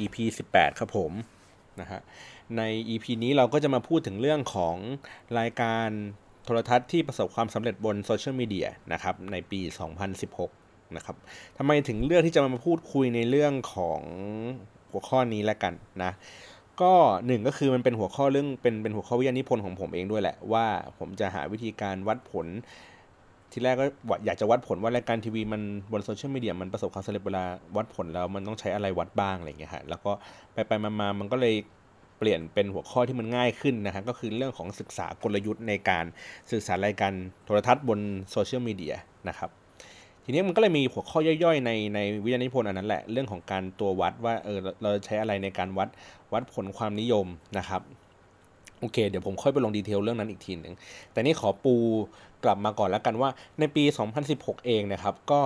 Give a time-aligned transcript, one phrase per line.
[0.00, 0.16] EP
[0.52, 1.12] 18 ครับผม
[1.80, 2.00] นะฮะ
[2.56, 4.76] ใน EP นี้เราก็จะมาพูดถึงเรื่องของ
[5.38, 5.88] รายการ
[6.44, 9.60] โทรทัศน์ที่ประสบความสำเร็จบนโซเชียลมีเดียนะครับในปี
[10.28, 11.16] 2016 นะครับ
[11.58, 14.00] ทำไมถึงเลือกที่จะมาพูดคุยในเรื่องของ
[14.90, 16.12] หัวข้อนี้แล้วกันนะ
[16.80, 16.92] ก็
[17.26, 20.66] หนึ่งก็คือมันเป็นหัวข้อเรื่องเป็นเป็นหัวข้อวิทยานิพนธ์ของผมเองด้วยแหละว่า
[20.98, 22.46] ผมจะหาวิธีการวัดผล
[23.52, 23.86] ทีแรกก็
[24.26, 27.44] อยากจะวัดผลว่ารายการทีวีมันบนโซเชียลมีเดียมันประสบความสำเร็จเวลา
[27.76, 30.12] วัดผลแล้วมันต้องใช้อะไรวัดบ้างอะไรอย่างเงี้ยฮะแล้วก็
[30.52, 31.54] ไปไปมามันก็เลย
[32.18, 36.04] เปลี่ยนเป็นหัวข้อที่มันง่ายขึ้นนะฮะก็คือเรื่องของศึกษากลยุทธ์ในการ
[36.50, 37.12] สื่อสารรายการ
[37.44, 38.94] โทรทัศน์บนโซเชียลมีเดีย
[39.28, 39.50] นะครับ
[40.24, 45.88] ทีนี้มันก็เลยมีหัวข้อย่อยๆในในวิทยานิพนธ์อันนั้นแหละเรื่องของการตัววัดว่าเออเราใช้อะไรในการวัด
[46.32, 47.26] วัดผลความนิยม
[47.58, 47.82] นะครับ
[48.86, 50.74] โอเคเดี๋ยวผมค่อยไปลง detail เรื่องนั้นอีกทีหนึ่ง
[51.12, 51.74] แต่นี่ขอปู
[52.44, 53.84] กลับมาก่อนแล้วกันว่าในปี
[54.24, 55.40] 2016 เองนะครับ ก็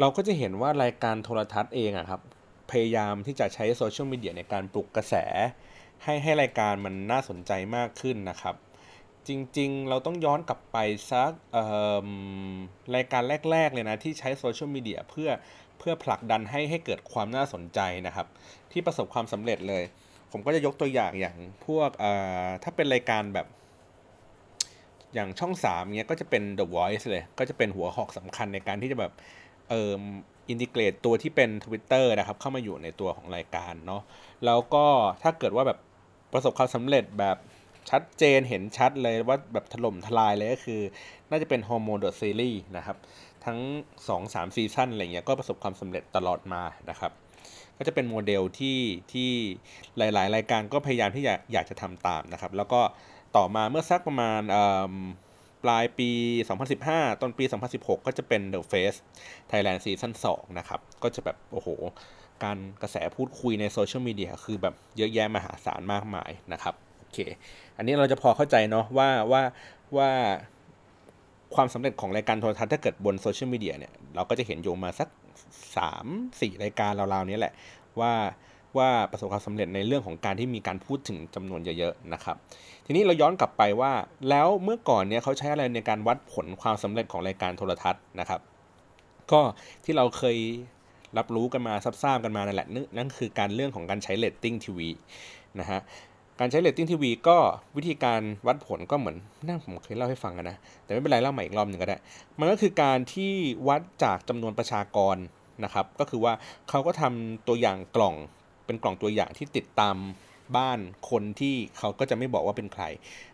[0.00, 2.20] เราก็จะเห็นว่ารายการโทรทัศน์เองอะครับ
[2.70, 5.14] พยายามที่จะใช้โซเชียลมีเดียในการปลุกกระแส
[6.04, 8.54] ให้ให้รายการมันน่าสนใจมากขึ้นนะครับ
[9.28, 10.76] จริงๆ เราต้องย้อนกลับไป
[11.10, 11.30] สัก
[12.94, 15.30] รายการแรก ๆ เลยนะ ที่ใช้โซเชียลมีเดียเพื่อ
[15.78, 18.26] เพื่อผลักดันให้ให้เกิดความน่าสนใจนะครับ
[18.72, 19.84] ที่ประสบความสำเร็จเลย
[20.32, 21.36] ผมก็จะยกตัวอย่างอย่าง
[21.66, 21.90] พวก
[22.62, 23.46] ถ้าเป็นรายการแบบ
[25.14, 29.12] อย่างช่อง3เนี้ยก็จะเป็น The Voice เลย ก็จะเป็นหัวหอกสำคัญในการที่จะแบบ
[29.68, 30.02] เอ่อ
[30.48, 34.02] integrate ตัวที่เป็น Twitter นะครับ เข้ามาอยู่ในตัวของรายการเนาะ
[34.46, 34.86] แล้วก็
[35.22, 35.78] ถ้าเกิดว่าแบบ
[36.32, 37.36] ประสบความสำเร็จแบบ
[37.90, 40.80] ชัดเจนเห็นชัดเลยว่าแบบถล่มทลายเลยก็คือ
[41.30, 42.96] น่าจะเป็น Hormones The Series นะครับ
[43.44, 43.58] ทั้ง
[44.08, 47.12] 2-3ซีซั่นอะไรเงี้ยก็ประสบความสำเร็จตลอดมานะครับ
[47.80, 48.78] ก็จะเป็นโมเดลที่
[49.12, 49.30] ที่
[49.98, 52.80] หลาย ๆ รายการก็พยายามที่อยากอยากจะทำตามนะครับ แล้วก็
[53.36, 54.40] ต่อมาเมื่อสักประมาณ
[55.64, 56.10] ปลายปี
[56.66, 58.98] 2015 ต้นปี 2016 ก็จะเป็น The Face
[59.50, 61.68] Thailand Season 2 นะครับ ก็จะแบบ โอ้โห
[62.44, 67.18] การกระแสพูดคุยในโซเชียลมีเดียคือแบบเยอะแยะมหาศาลมากมายนะครับ โอเค
[67.76, 69.42] อันนี้เราจะพอเข้าใจเนาะว่าว่า
[69.96, 70.10] ว่า
[71.54, 75.08] ความสำเร็จของรายการโทรทัศน์ถ้าเกิดบนโซเชียลมีเดียเนี่ย เราก็จะเห็นอยู่มาสัก
[75.76, 77.52] 3-4รายการราวๆนี้แหละ
[78.00, 78.12] ว่า
[78.78, 82.36] ว่าประสบความสำเร็จในเรื่องของการที่มีการพูดถึงจำนวนเยอะๆนะครับ
[82.86, 83.92] ทีนี้เราย้อนกลับไปว่า
[84.28, 88.40] แล้วเมื่อก่อนเนี่ยเขาใช้อะไรในการวัดผลความสำเร็จของรายการโทรทัศน์นะครับ
[89.32, 89.40] ก็
[89.84, 90.36] ที่เราเคย
[91.18, 94.88] รับรู้กันมาซับซ้ำกันมานั่นแหละนั่นคือการเรื่องของการใช้เรตติ้งทีวี
[95.60, 95.80] นะฮะ
[96.42, 97.36] การใช้เรตติ้งทีวีก็
[97.76, 101.98] วิธีการวัดผลก็เหมือนที่ผมเคยเล่าให้ฟังกันนะ แต่ไม่เป็นไรเล่าใหม่อีกรอบหนึ่งก็ได้
[102.38, 103.32] มันก็คือการที่
[103.68, 105.16] วัดจากจำนวนประชากร
[105.64, 106.32] นะครับ ก็คือว่า
[106.68, 108.14] เขาก็ทำตัวอย่างกล่อง
[108.66, 109.96] เป็นกล่องตัวอย่างที่ติดตาม
[110.56, 110.78] บ้าน
[111.10, 112.84] คนที่เขาก็จะไม่บอกว่าเป็นใคร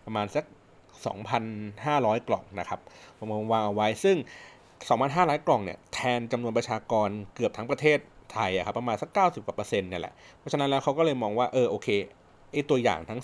[0.06, 0.44] ประมาณสัก
[1.36, 2.80] 2,500 กล่องนะครับ
[3.18, 4.16] ผมวางเอาไว้ซึ่ง
[4.82, 7.98] 2,500 กล่องเนี่ยแทนจำนวนประชากรเกือบทั้งประเทศ
[8.32, 11.88] ไทยอะครับประมาณสัก 90กว่าเปอร์เซ็นต์เนี่ยแหละเพราะฉะนั้นแล้วเขาก็เลยมองว่าเออโอเค
[12.56, 13.20] ไอตัวอย่างทั้ง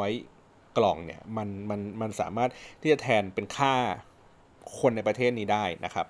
[0.00, 3.74] 2,500 กล่องเนี่ยมันมันมันสามารถที่จะแทนเป็นค่า
[4.78, 6.06] คนในประเทศนี้ได้นะครับ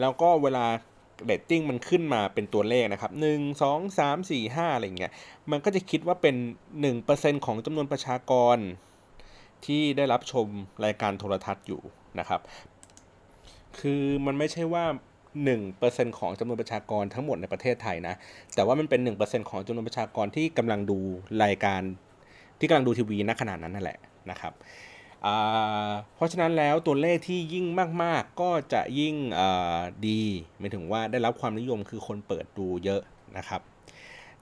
[0.00, 0.66] แล้วก็เวลา
[1.24, 5.12] เรตติ้งมันขึ้นมาเป็นตัวเลขนะครับหนึ่งสองสามสี่ห้าอะไรเงี้ย
[5.50, 6.34] มันก็จะคิดว่าเป็น
[6.80, 8.58] หนึ่งเปอร์เซ็นของจำนวนประชากร
[9.64, 10.46] ที่ได้รับชม
[10.84, 11.80] รายการโทรทัศน์อยู่
[12.18, 12.40] นะครับ
[13.78, 14.84] คือมันไม่ใช่ว่า
[15.54, 18.14] 1%ของจำนวนประชากรทั้งหมดในประเทศไทยนะ
[18.54, 20.98] แต่ว่ามันเป็น 1%ของจำนวนประชากรที่กำลังดู
[21.44, 21.82] รายการ
[22.58, 23.98] ที่กำลังดูทีวีณขณะนั้นนั่นแหละ
[24.30, 24.52] นะครับ
[26.14, 27.66] เพราะฉะนั้นแล้วตัวเลขที่ยิ่ง
[28.02, 29.14] มาก ๆ ก็จะยิ่ง
[30.08, 30.22] ดี
[30.58, 33.02] หมายถึงว่าได้รับความนิยมคือคนเปิดดูเยอะ
[33.38, 33.62] นะครับ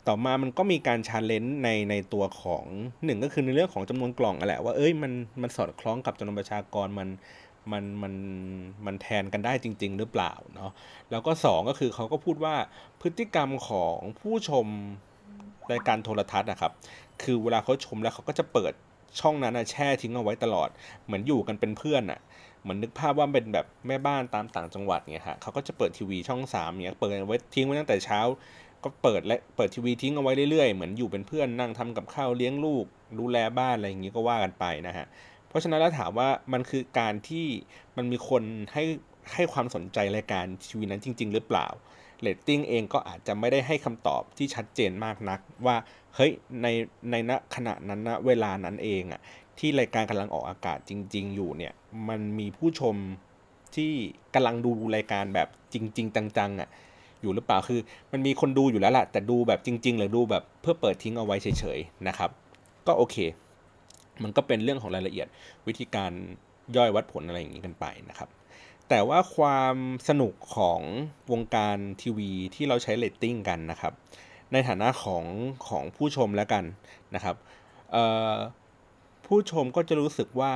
[0.07, 2.65] ต่อมามันก็มีการ challenge ในในตัวของ
[3.05, 5.13] หนึ่งก็คือในเรื่องของจำนวนกล่องอะแหละว่าเอ้ยมัน
[5.43, 7.09] มันสอดคล้องกับจำนวนประชากรมัน
[7.73, 8.15] มันมัน
[8.87, 10.71] มันแทนกันได้จริง ๆ หรือเปล่าเนาะ
[11.11, 12.55] แล้วก็ 2 ก็คือเขาก็พูดว่า
[13.01, 14.67] พฤติกรรมของผู้ชม
[15.73, 16.73] รายการโทรทัศน์นะครับ
[17.23, 18.73] คือเวลาเขาชมแล้วเขาก็จะเปิด
[19.21, 20.69] ช่องนั้นนะแช่ทิ้งเอาไว้ตลอด
[21.05, 22.21] เหมือนอยู่กันเป็นเพื่อนอะ่ะ
[22.63, 28.21] เหมือนนึกภาพว่าเป็นแบบแม่บ้านตามต่างจังหวัดเนี่ยฮะเขาก็จะเปิดทีวีช่อง3เนี่ยเปิดไว้ทิ้งไว้ตั้งแต่เช้า
[28.85, 32.85] ก็เปิดและเปิดทีวีทิ้งเอาไว้เรื่อยๆ เหมือนอยู่เป็นเพื่อนนั่งทำกับข้าวเลี้ยงลูก
[33.19, 35.07] ดูแลบ้านอะไรอย่างนี้ก็ว่ากันไปนะฮะ
[35.49, 37.47] เพราะฉะนั้นแล้วถามว่ามันคือการที่
[37.97, 38.43] มันมีคน
[38.73, 38.85] ให้
[39.35, 41.67] ให้ความสนใจรายการทีวีนั้นจริง ๆ หรือเปล่า
[42.21, 45.77] เรตติ้งเองก็อาจจะไม่ได้ให้คำตอบที่ชัดเจนมากนัก ว่า
[46.15, 46.67] เฮ้ยใน
[47.11, 49.21] ในณขณะนั้นณเวลานั้นเองอะ
[49.59, 51.73] ที่รายการกำลังออกอากาศจริง ๆ อยู่เนี่ย
[52.09, 52.97] มันมีผู้ชม
[53.77, 53.93] ที่
[54.35, 56.69] กำลังดูรายการแบบจริง ๆ จังๆอะ่ะ
[57.23, 57.81] อยู่หรือเปล่าคือ
[58.13, 62.31] มันมีคนดูอยู่แล้วแหละแต่ดูแบบจริง ๆ หรือดูแบบเพื่อเปิดทิ้งเอาไว้เฉยๆนะครับ
[62.87, 63.17] ก็โอเค
[64.23, 65.29] มันก็เป็นเรื่องของรายละเอียด
[65.67, 66.13] วิธีการ
[66.77, 68.29] ย่อยวัดผลอะไรอย่างนี้กันไปนะครับ
[68.89, 69.77] แต่ว่าความ
[70.09, 70.81] สนุกของ
[71.33, 73.93] วงการทีวีที่เราใช้เรตติ้งกันนะครับ
[74.53, 75.25] ในฐานะของ
[75.69, 76.65] ของผู้ชมแล้วกัน
[77.15, 77.37] นะครับ
[79.27, 80.53] ผู้ชมก็จะรู้สึกว่า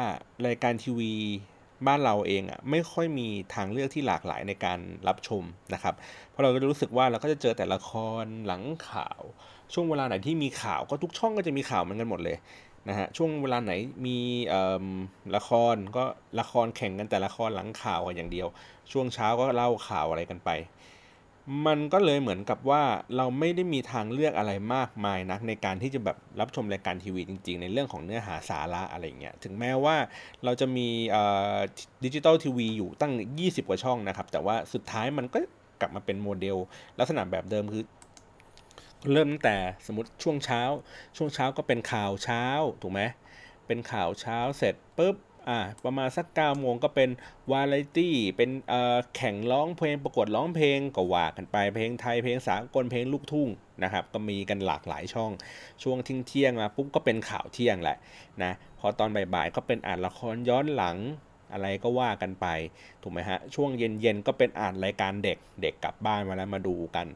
[0.46, 1.12] รายการทีวี
[1.86, 5.42] บ้านเราเองอะ่ะไม่ค่อยมีทางเลือกที่หลากหลายในการรับชม
[5.74, 5.94] นะครับ
[6.30, 7.90] เพราะเราก็รู้สึกว่าเราก็จะเจอแต่ละค
[8.22, 9.20] รหลังข่าว
[9.72, 12.36] ช่วงเวลาไหนที่มีข่าวก็ทุกช่องก็จะมีข่าวเหมือนกันหมดเลย
[12.88, 13.72] นะฮะช่วงเวลาไหน
[14.06, 14.18] มี
[15.36, 16.04] ละครก็
[16.40, 18.48] ละครแข่งกันแต่ละครหลังข่าวกันอย่างเดียว
[18.92, 20.50] ช่วงเช้าก็เล่าข่าวอะไรกันไป
[21.66, 22.82] มันก็เลยเหมือนกับว่า
[23.16, 29.96] เราไม่ได้มีทางเลือกอะไรมากมายนักในการที่จะแบบรับชมรายการทีวีจริง ๆ ในเรื่องของเนื้อหาสาระอะไรเงี้ยถึงแม้ว่า
[30.44, 30.88] เราจะมี
[32.04, 33.12] ดิจิตอลทีวีอยู่ตั้ง
[33.42, 35.38] 20 กว่าช่องนะครับ แต่ว่าสุดท้ายมันก็
[35.80, 36.56] กลับมาเป็นโมเดล
[36.98, 37.84] ลักษณะแบบเดิมคือ
[39.10, 39.56] เริ่มตั้งแต่
[39.86, 40.62] สมมติช่วงเช้า
[41.16, 42.44] ช่วงเช้าก็เป็นข่าวเช้า
[42.82, 43.02] ถูกไหม
[43.66, 45.16] เป็นข่าวเช้าเสร็จปุ๊บ
[45.48, 47.10] อ่าประมาณสัก9ก้าโมงก็เป็น
[47.50, 53.48] วาไรตี้เป็นเอ่อแข่งร้องเพลงประกวดร้องเพลงก็ว่ากันไปเพลงไทยเพลงสากลเพลงลูกทุ่ง
[53.82, 55.30] นะครับก็มีกันหลากหลายช่อง
[55.82, 57.96] ช่วงทิ้งเที่ยงมาปุ๊บก็เป็นข่าวเที่ยงแหละ
[58.42, 60.96] นะพอตอนบ่ายๆก็เป็นอ่านละครย้อนหลัง
[61.52, 62.46] อะไรก็ว่ากันไป
[63.02, 67.06] ถูกไหมฮะช่วงเย็นๆก็เป็นอ่านรายการเด็กเด็กกลับบ้านมาแล้วมาดูกัน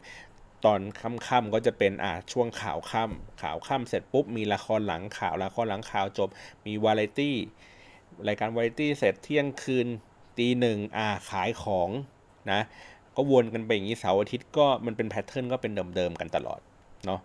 [0.64, 6.28] ตอนค่ำๆก็จะเป็นอ่าช่วงข่าวค่ำข่าวค่ำเสร็จปุ๊บมีละครหลังข่าวละครหลังข่าวจบ
[6.66, 7.36] มีวาไรตี้
[8.28, 9.86] รายการวาไรตี้เสร็จเที่ยงคืน
[10.38, 11.88] ตีหนึ่งอ่าขายของ
[12.52, 12.60] นะ
[13.16, 16.60] ก็วนกันไปอย่างนี้เสาร์อาทิตย์ก็มันเป็นแพทเทิร์นก็เป็นเดิมๆกันตลอด
[17.06, 17.20] เนาะ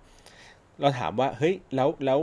[0.80, 2.20] เราถามว่าเฮ้ยแล้วแล้ว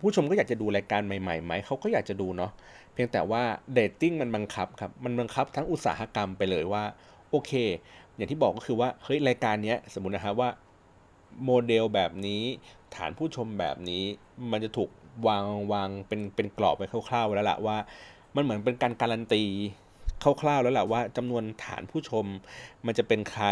[0.00, 2.50] ผู้ชมก็อยากจะดูรายการใหม่ๆไหมเขาก็อยากจะดูเนาะ
[2.92, 3.42] เพียงแต่ว่า
[3.74, 6.84] เรตติ้งมันบังคับครับมันบังคับทั้งอุตสาหกรรมไปเลยว่า
[7.30, 7.52] โอเค
[8.20, 10.50] อย่างที่บอกก็คือว่าเฮ้ยรายการนี้สมมุตินะครับว่า
[11.44, 12.42] โมเดลแบบนี้
[12.94, 14.04] ฐานผู้ชมแบบนี้
[14.50, 14.90] มันจะถูก
[15.26, 17.76] วางวางเป็นเป็นกรอบไปคร่าวๆแล้วล่ะว่า
[18.34, 19.44] มันเหมือนเป็นการการันตี
[20.42, 22.26] คร่าวๆแล้วแหละว่าจำนวนฐานผู้ชม
[22.86, 23.46] มันจะเป็นใคร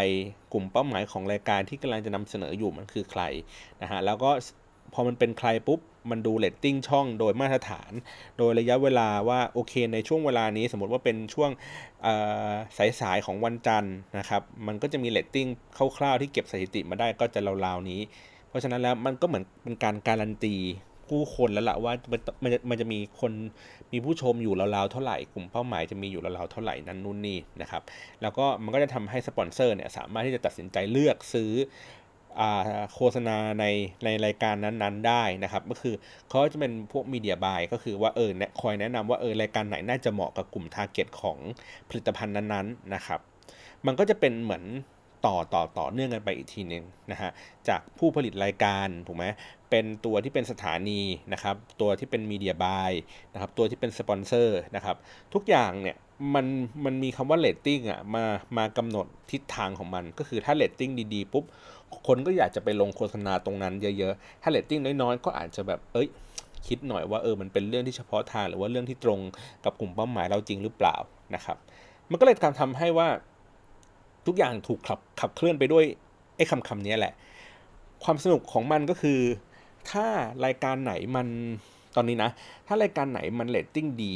[0.53, 3.23] กลุ่มเป้าหมายของรายการที่กำลังจะนำเสนออยู่มันคือใคร
[3.83, 4.31] นะฮะแล้วก็
[4.93, 5.81] พอมันเป็นใครปุ๊บ
[6.11, 7.93] มันดูเรตติ้งช่องโดยมาตรฐาน
[8.39, 11.51] โดยระยะเวลาว่าโอเคในช่วงเวลานี้สมมติว่าเป็นช่วง
[13.01, 15.47] สายๆของวันจันทร์นะครับ มันก็จะมีเรตติ้ง
[15.97, 18.01] คร่าวๆที่เก็บสถิติมาได้ก็จะราวๆนี้
[18.49, 20.57] เพราะฉะนั้นแล้วมันก็เหมือนเป็นการการันตี
[21.09, 23.33] ผู้คนแล้วละว่ามันมันจะมันจะมีคน
[23.93, 27.83] มีผู้ชมอยู่ราวๆเท่าไหร่กลุ่มเป้าหมายจะมีอยู่ราวๆเท่าไหร่นั้นนู่นนี่นะครับ
[28.23, 31.53] แล้วก็มันก็จะทำให้สปอนเซอร์เนี่ยสามารถที่จะตัดสินใจเลือกซื้อ
[32.95, 33.65] โฆษณาใน
[34.05, 35.95] ในรายการนั้นๆได้นะครับ ก็คือ
[36.29, 38.31] เขาจะเป็นพวก media buy ก็คือว่าเออ
[38.61, 41.39] คอยแนะนำว่าเออรายการไหนน่าจะเหมาะกับกลุ่ม target ของ
[41.89, 43.21] ผลิตภัณฑ์นั้นๆนะครับ
[43.87, 44.65] มันก็จะเป็นเหมือน
[45.27, 47.31] ต่อต่อต่อเนื่องกันไปอีกทีหนึ่งนะฮะ
[47.69, 49.25] จากผู้ผลิตรายการถูกไหม
[49.71, 51.01] เป็นตัวที่เป็นสถานี
[51.33, 52.93] นะครับ ตัวที่เป็น media buy
[53.33, 54.97] นะครับ ตัวที่เป็นสปอนเซอร์นะครับ
[55.35, 55.97] ทุกอย่างเนี่ย
[56.35, 56.47] มัน
[56.85, 58.25] มันมีคำว่าเรตติ้งอะมา
[58.57, 61.45] มากำหนดทิศทางของมัน ก็คือถ้าเรตติ้งดีๆปุ๊บ
[62.07, 66.09] คนก็อยากจะไปลงโฆษณาตรงนั้นเยอะๆถ้าเรตติ้งน้อยๆ ก็อาจจะแบบเอ้ย
[66.67, 69.21] คิดหน่อยว่าเออมันเป็นเรื่องที่เฉพาะทางหรือว่าเรื่องที่ตรง
[69.65, 70.97] กับกลุ่มเป้าหมายเราจริงหรือเปล่า
[71.35, 71.57] นะครับ
[72.11, 73.09] มันก็เลยทำให้ว่า
[74.27, 75.85] ทุกอย่างถูกขับขับเคลื่อนไปด้วย
[76.37, 77.13] ไอ้คำคำนี้แหละ
[78.05, 79.21] ความสนุกของมันก็คือ
[79.91, 80.07] ถ้า
[80.45, 81.27] รายการไหนมัน
[81.97, 82.31] ตอนนี้นะ
[82.67, 84.15] ถ้ารายการไหนมันเรตติ้งดี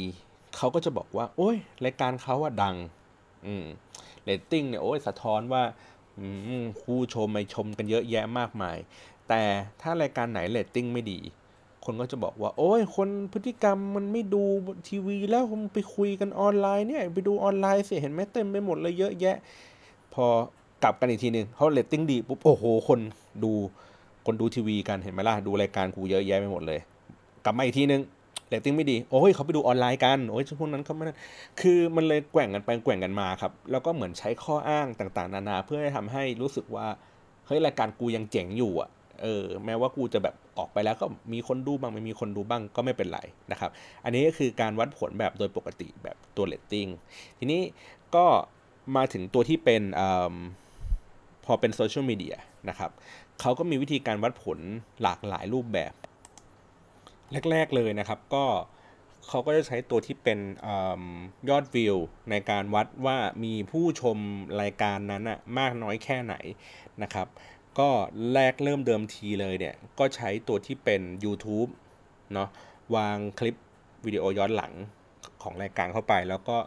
[0.57, 2.75] เขาก็จะบอกว่า โอ้ยรายการเขาว่าดัง
[3.45, 3.65] อืม
[4.23, 5.63] เรตติ้งเนี่ยโอ้ยสะท้อนว่า
[6.81, 8.77] ผู้ชมไปชมกันเยอะแยะมากมาย
[9.29, 9.41] แต่
[9.81, 11.19] ถ้ารายการไหนเรตติ้งไม่ดี
[11.85, 14.43] คนก็จะบอกว่า โอ้ย คนพฤติกรรมมันไม่ดู
[14.87, 19.37] ทีวีแล้วมันไปคุยกันออนไลน์เนี่ย ไปดูออนไลน์สิเห็นไหมเต็มไปหมดเลยเยอะแยะ
[20.13, 20.25] พอ
[20.83, 22.99] กลับกันอีกทีหนึ่งเขาเรตติ้งดีปุ๊บโอ้โห คน
[23.43, 23.51] ดู
[24.25, 26.79] คนดูทีวีกันเห็นไหมล่ะดูรายการกูเยอะแยะไปหมดเลย
[27.45, 28.01] กลับมาอีกทีนึง
[28.59, 31.03] เรตติ้งไม่ดี โอ้ยเขาไปดูออนไลน์กัน โอ้ยพวกนั้นเขาไม่
[31.61, 36.87] คือมันเลยแกว่งกันไปแกว่งกันมาครับ แล้วก็เหมือนใช้ข้ออ้างต่างๆ นานา เพื่อให้ทำให้รู้สึกว่า
[37.45, 38.89] เฮ้ยรายการกูยังเจ๋งอยู่อะ
[39.21, 43.19] เออ แม้ว่ากูจะแบบออกไปแล้วก็มีคนดูบ้างไม่มีคนดูบ้างก็ไม่เป็นไร
[43.51, 43.71] นะครับ
[44.03, 46.87] อันนี้ก็คือการวัดผลแบบโดยปกติแบบตัวเรตติ้ง
[47.39, 47.61] ทีนี้
[48.15, 48.25] ก็
[48.95, 50.01] มาถึงตัวที่เป็นเออ
[51.45, 52.35] พอเป็นโซเชียลมีเดีย
[52.69, 52.91] นะครับ
[53.41, 54.59] เขาก็มีวิธีการวัดผล
[55.01, 55.93] หลากหลายรูปแบบ
[57.51, 58.45] แรก ๆเลยนะครับ ก็
[59.27, 60.67] เขาก็จะใช้ตัวที่เป็นอ
[61.49, 61.97] ยอดวิว
[62.29, 64.17] ในการวัดว่ามีผู้ชม
[64.61, 66.35] รายการนั้นอะมากน้อยแค่ไหน
[67.03, 67.27] นะครับ
[67.79, 67.89] ก็
[68.33, 71.69] แรกเริ่มเดิมทีเลยเนี่ย ก็ใช้ตัวที่เป็น YouTube
[72.33, 72.49] เนาะ
[72.95, 73.55] วางคลิป
[74.05, 74.73] วิดีโอย้อนหลัง
[75.41, 76.57] ของรายการเข้าไป แล้วก็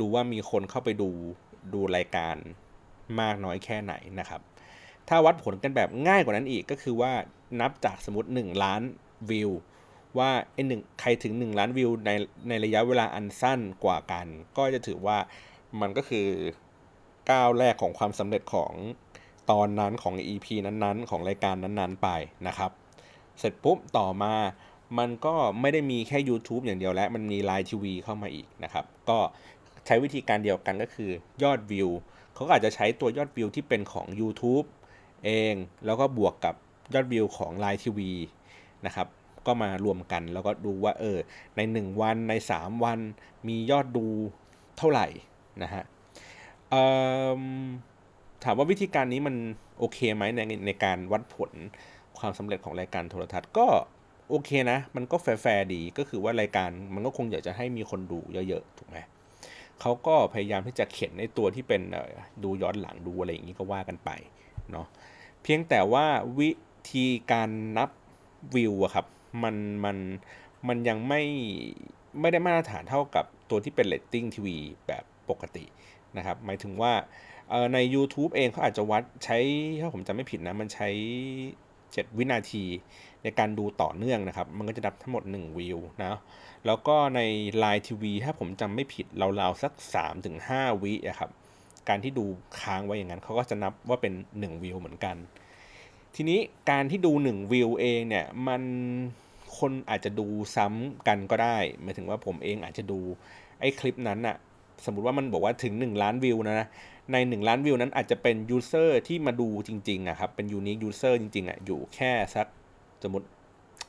[0.00, 1.10] ดูว่ามีคนเข้าไปดู
[1.74, 2.36] ดูรายการ
[3.20, 4.40] มากน้อยแค่ไหนนะครับ
[5.08, 7.12] ถ้าวัดผลกันแบบง่ายกว่านั้นอีกก็คือว่า
[7.60, 8.82] นับจากสมมติ 1 ล้าน
[9.30, 9.50] วิว
[10.18, 12.10] ว่าไอ้หนึ่งใครถึง 1 ล้านวิวใน
[12.48, 14.26] ในระยะเวลาอันสั้นกว่ากัน
[14.56, 15.18] ก็จะถือว่า
[15.80, 16.28] มันก็คือ
[17.30, 18.72] ก้าวแรกของความสำเร็จของ
[19.50, 22.08] ตอนนั้นของ EP นั้นๆ ของรายการนั้นๆไป
[22.46, 22.70] นะครับ
[23.38, 24.34] เสร็จปุ๊บต่อมา
[24.98, 29.18] มันก็ไม่ได้มีแค่ YouTube อย่างเดียวแล้ว มันมี Line TV เข้ามาอีกนะครับ ก็
[29.86, 31.10] ใช้วิธีการเดียวกันก็คือ
[31.42, 31.88] ยอดวิว
[32.34, 34.66] เขาก็อาจจะใช้ตัวยอดวิวที่เป็นของ YouTube
[35.24, 35.54] เอง
[35.86, 36.54] แล้วก็บวกกับ
[36.94, 38.00] ยอดวิวของ Line TV
[38.86, 39.06] นะครับ
[39.46, 41.18] ก็มารวมกัน แล้วก็ดูว่าเออ
[41.56, 42.98] ใน 1 วันใน 3 วัน
[43.48, 44.06] มียอดดู
[44.78, 45.06] เท่าไหร่
[45.62, 45.84] นะฮะ
[48.44, 49.36] ถามว่าวิธีการนี้มัน
[49.78, 51.50] โอเคไหมในในการวัดผล
[52.18, 53.66] ความสำเร็จของรายการโทรทัศน์ก็
[54.28, 58.98] โอเคนะ มันก็แฟร์ดีก็คือว่ารายการมันก็คงอยากจะให้มีคนดูเยอะๆถูกไหม
[59.80, 61.82] เขาก็พยายามที่จะเข็นในตัวที่เป็น
[62.42, 64.10] ดูย้อนหลังดูอะไรอย่างนี้ก็ว่ากันไป
[64.70, 64.86] เนาะ
[65.42, 66.06] เพียงแต่ว่า
[66.38, 66.50] วิ
[66.92, 67.90] ธีการนับ
[68.54, 69.06] วิวอะครับ
[69.42, 69.96] มันมัน
[70.68, 71.22] มันยังไม่
[72.20, 75.64] ไม่ได้มาตรฐานเท่ากับตัวที่เป็นเรตติ้งทีวีแบบปกติ
[76.16, 76.92] นะครับ หมายถึงว่า
[77.74, 79.38] ใน YouTube เองเขาอาจจะวัดใช้
[79.80, 80.88] ถ้าผมจำไม่ผิดนะ มันใช้
[81.52, 82.64] 7 วินาที
[83.22, 86.14] ในการดูต่อเนื่องนะครับ มันก็จะนับทั้งหมด 1 วิวนะ
[86.66, 87.20] แล้วก็ใน
[87.62, 89.06] Line TV ถ้าผมจำไม่ผิด
[89.40, 89.72] ราวๆสัก
[90.28, 91.30] 3-5 วิอะครับ
[91.88, 92.24] การที่ดู
[92.60, 95.16] ค้างไว้อย่างนั้นเขาก็จะนับว่าเป็น 1 วิวเหมือนกัน
[96.16, 96.38] ทีนี้
[96.70, 98.62] การที่ดู1วิวเองเนี่ยมัน
[99.58, 100.26] คนอาจจะดู
[100.56, 102.98] ซ้ำกันก็ได้หมายถึงว่าผมเองอาจจะดู
[103.60, 104.36] ไอ้คลิปนั้นอะ
[104.84, 106.68] สมมติว่ามันบอกว่าถึง 1 ล้านวิวนะ
[107.12, 112.46] ใน 1 ล้านวิวนั้นอาจจะเป็น user ที่มาดูจริงๆอะครับเป็น unique user จริงๆอะอยู่แค่สัก
[113.02, 113.26] สมมติ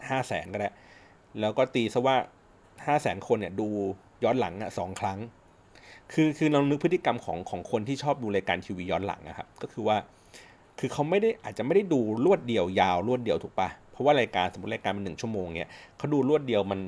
[0.09, 0.69] ห้าแสนก็ได้
[1.39, 2.17] แล้วก็ตีซะว่า
[2.85, 3.67] ห้าแสนคนเนี่ยดู
[4.23, 5.19] ย้อนหลังอะสองครั้ง
[6.13, 9.97] คือคือเรานึกพฤติกรรมของของคนที่ชอบดูรายการทีวีย้อนหลังนะครับก็คือว่า
[10.85, 16.79] คือเขาไม่ได้อาจจะไม่ได้ดูรวดเดียวยาวรวดเดียวถูกปะเพราะว่ารายการสมมติรายการมันหนึ่งชั่วโมงเนี่ยเขาดูรวดเดียวมัน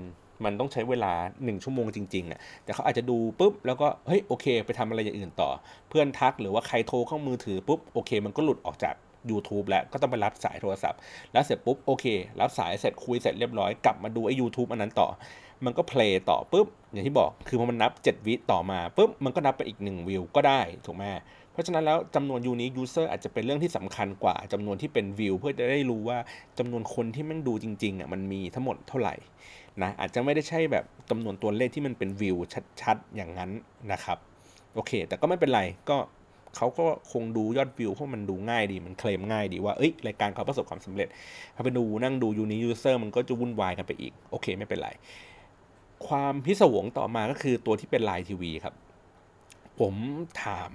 [0.45, 5.49] มันต้องใช้เวลา 1 ชั่วโมงจริงๆอะ แต่เขาอาจจะดูปุ๊บ แล้วก็เฮ้ยโอเค ไปทำอะไรอย่างอื่นต่อ
[5.89, 8.95] เพื่อนทักหรือว่าใครโทรเข้ามือถือปุ๊บโอเค มันก็หลุดออกจาก
[9.31, 10.99] YouTube แล้วก็ต้องไปรับสายโทรศัพท์
[11.33, 12.05] แล้วเสร็จปุ๊บโอเค
[12.39, 15.07] รับสายเสร็จคุยเสร็จเรียบร้อยกลับมาดูไอ้ YouTube อันนั้นต่อ
[15.65, 21.03] มันก็ play ต่อปุ๊บอย่างที่บอกคือพอมันนับ 7 วิต่อมาปุ๊บมันก็นับไปอีก 1 วิวก็ได้ถูกไหม
[21.55, 26.17] เพราะฉะนั้นแล้วจำนวน unique user อาจจะเป็นเรื่องที่สำคัญกว่าจำนวนที่เป็นวิวเพื่อจะได้รู้ว่า
[26.59, 29.15] จำนวนคนที่มันดูจริงๆอะมันมีทั้งหมดเท่าไหร่
[29.81, 32.37] นะอาจจะไม่ได้ใช่แบบจำนวนตัวเลขที่มันเป็นวิว
[32.81, 33.51] ชัดๆอย่างนั้น
[33.91, 34.17] นะครับ
[34.75, 35.97] โอเค แต่ก็ไม่เป็นไรก็
[36.55, 41.07] เขาก็คงดูยอดวิวเพราะมันดูง่ายดีมันเคลมง่ายดีว่าเอ้ยรายการเขาประสบความสำเร็จ
[41.55, 44.89] ถ้าไปดูนั่งดู unique user มันก็จะวุ่นวายกันไปอีก โอเคไม่เป็นไร
[46.07, 48.73] ความพิศวงต่อมาก็คือตัวที่เป็น Line TV ครับ
[49.79, 49.95] ผม
[50.43, 50.71] ถาม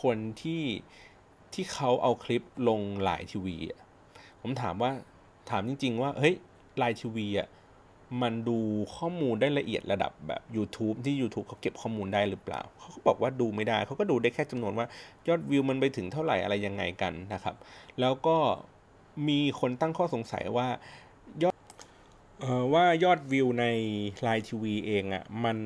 [0.00, 0.62] คนที่
[1.54, 3.56] ที่เขาเอาคลิปลง Line TV
[4.42, 4.90] ผมถามว่า
[5.50, 6.34] ถามจริง ๆ ว่าเฮ้ย
[6.78, 7.48] Line TV อะ
[8.22, 8.58] มันดู
[8.96, 14.86] ข้อมูลได้ละเอียดระดับแบบ YouTube ที่ YouTube เขาเก็บข้อมูลได้หรือเปล่า เขาก็บอกว่าดูไม่ได้ เขาก็ดูได้แค่จำนวนว่า
[15.28, 17.54] ยอดวิวมันไปถึงเท่าไหร่อะไรยังไงกันนะครับ
[18.00, 18.36] แล้วก็
[19.28, 20.68] มีคนตั้งข้อสงสัยว่า
[21.42, 21.56] ยอด
[22.74, 23.66] ว่ายอดวิวใน
[24.22, 25.58] ไลน์ทีวีเองอะ่ะมัน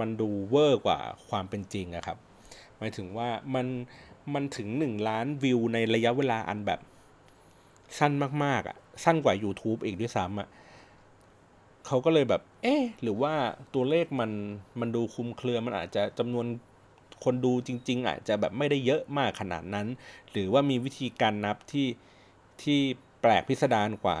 [0.00, 0.98] มันดูเวอร์กว่า
[1.28, 2.18] ความเป็นจริงอะครับ
[2.78, 3.66] หมายถึงว่ามัน
[4.34, 6.80] มันถึง 1 ล้านวิวในระยะเวลาอันแบบ
[7.98, 8.12] สั้น
[8.44, 10.48] มากๆอะสั้นกว่า YouTube อีกด้วยซ้ำอะ่ะ
[11.86, 13.34] เขาก็เลยแบบ เอ๊หรือว่า
[13.74, 14.30] ตัวเลขมัน
[14.80, 16.46] มันดูคุมเครือมันอาจจะจำนวน
[17.24, 19.86] คนดูจริง ๆ อาจจะแบบไม่ได้เยอะมากขนาดนั้น
[20.30, 21.88] หรือว่ามีวิธีการนับที่
[22.62, 22.80] ที่
[23.20, 24.18] แปลกพิสดารกว่า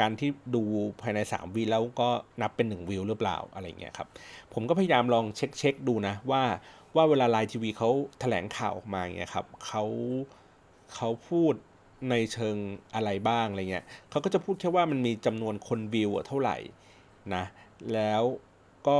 [0.00, 0.62] การที่ดู
[1.00, 2.08] ภายใน 3วิแล้วก็
[2.40, 4.08] นับเป็น 1 วิวหรือเปล่าอะไรเงี้ยครับ
[4.52, 6.42] ผมก็พยายามลองเช็คเช็คดูนะว่า
[6.96, 9.84] ว่าเวลาไลน์ทีวีเขาแถลงข่าวออกมาเงี้ยครับเขา
[10.94, 11.54] เขาพูด
[12.10, 12.56] ในเชิง
[12.94, 16.56] อะไรบ้างอะไรเงี้ยเขาก็จะพูดแค่ว่ามันมีจำนวนคนวิวเท่าไหร่
[17.34, 17.44] นะ
[17.92, 18.22] แล้ว
[18.88, 18.98] ก็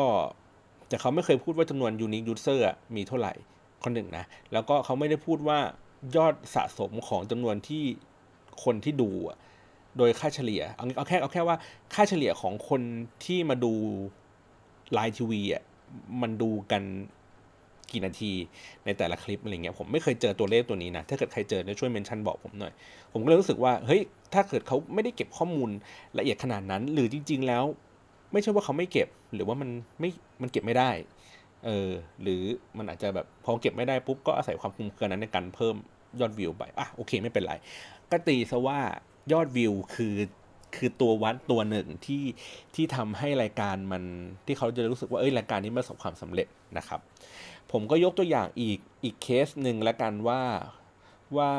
[0.88, 2.60] แต่เขาไม่เคยพูดว่าจำนวน unique user
[2.96, 3.34] มีเท่าไหร่
[3.84, 5.58] คนหนึ่งนะ แล้วก็เขาไม่ได้พูดว่า
[6.16, 7.84] ยอดสะสมของจำนวนที่
[8.64, 9.10] คนที่ดู
[9.98, 11.56] โดยค่าเฉลี่ยเอาเอาแค่เอาแค่ว่า
[11.94, 12.82] ค่าเฉลี่ยของคน
[13.24, 13.72] ที่มาดู
[14.92, 15.62] ไลน์ทีวีอะ
[16.22, 16.82] มันดูกัน
[17.90, 18.32] กี่นาที
[18.84, 22.72] ในแต่ละคลิปอะไรเงี้ยผมไม่เคยเจอตัวเลขตัวนี้นะ ถ้าเกิดใครเจอช่วยเมนชั่นบอกผมหน่อย
[23.12, 24.00] ผมก็เลยรู้สึกว่าเฮ้ย
[24.34, 25.70] ถ้าเกิดเขาไม่ได้เก็บข้อมูล
[26.18, 27.64] ละเอียดขนาดนั้น หรือจริง ๆ แล้ว
[28.32, 30.10] ไม่ใช่ว่าเขาไม่เก็บหรือว่ามันไม่
[30.42, 30.90] มันเก็บไม่ได้
[31.66, 31.90] เออ
[32.22, 32.42] หรือ
[32.78, 35.76] มันอาจจะแบบพอเก็บไม่ได้ปุ๊บก็อาศัยความคุ้มเครือนั้นในการเพิ่ม
[36.20, 37.54] ยอดวิวไปอะโอเคไม่เป็นไร
[38.10, 38.78] ก็ตีซะว่า
[39.32, 40.14] ยอดวิวคือ
[40.76, 42.24] คือตัววัดตัวหนึ่งที่
[42.74, 44.02] ที่ทำให้รายการมัน
[44.46, 47.00] ที่เขาจะรู้สึกว่าเอ้ยรายการนี้ประสบความสำเร็จนะครับ
[47.72, 50.42] ผมก็ยกตัวอย่างอีกอีกเคสหนึ่งแล้วกันว่า
[51.36, 51.52] ว่า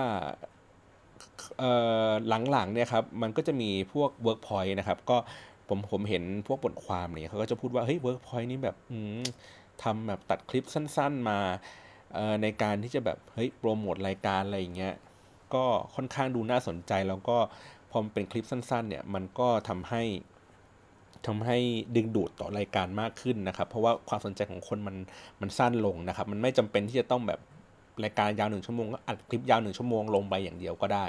[2.52, 5.18] หลังๆเนี่ยครับมันก็จะมีพวก Workpoint นะครับก็
[5.68, 8.76] ผมผมเห็นพวกบทความเนี่ยเขาก็จะพูดว่าเฮ้ยเวิร์กพอยต์นี้แบบ
[9.84, 11.40] ทำแบบตัดคลิปสั้น ๆมา
[12.42, 14.94] ในการที่จะแบบเฮ้ยโปรโมทรายการอะไรอย่างเงี้ย
[15.56, 17.38] ก็ค่อนข้างดูน่าสนใจ แล้วก็
[17.92, 20.04] พอมเป็นคลิปสั้นๆเนี่ยมันก็ทำให้
[21.28, 21.58] ทำให้
[21.96, 24.96] ดึงดูดต่อรายการมากขึ้นนะครับ เพราะว่าความสนใจของคนมัน
[25.42, 27.40] มันสั้นลงนะครับ มันไม่จำเป็นที่จะต้องแบบ
[28.04, 31.06] รายการยาวหนึ่งชั่วโมงก็อัดคลิปยาวหนึ่งชั่วโมงลงไปอย่างเดียวก็ได้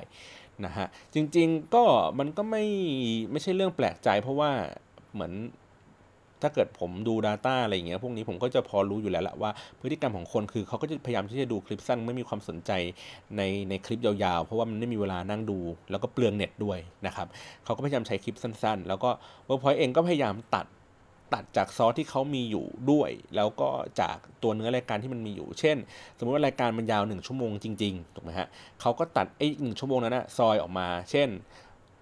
[0.64, 1.84] นะฮะจริงๆก็
[2.18, 2.64] มันก็ไม่
[3.30, 4.50] ไม่ใช่เรื่องแปลกใจ เพราะว่า
[5.12, 5.32] เหมือน
[6.42, 12.70] ถ้าเกิดผมดู Data อะไรอย่างเงี้ยพวกนี้ผมก็จะพอรู้อยู่แล้วละว่า พฤติกรรมของคนคือเขาก็จะพยายามที่จะดูคลิปสั้นไม่มีความสนใจ
[13.36, 15.58] ในในคลิปยาวๆ เพราะว่ามันไม่มีเวลานั่งดู
[15.90, 17.26] แล้วก็เปลืองเน็ตด้วยนะครับ
[17.64, 19.10] เขาก็พยายามใช้คลิปสั้น ๆ แล้วก็
[19.48, 20.66] Workpoint เองก็พยายามตัด
[21.34, 23.68] ตัดจากซอสที่เขามีอยู่ด้วย แล้วก็
[24.00, 25.76] จากตัวเนื้อรายการที่มันมีอยู่ เช่น
[26.18, 28.48] สมมติว่ารายการมันยาว 1 ชั่วโมงจริงๆถูกไหมฮะ
[28.80, 31.28] เขาก็ตัดไอ้หนึ่งชั่วโมงนั้นนะซอยออกมา เช่น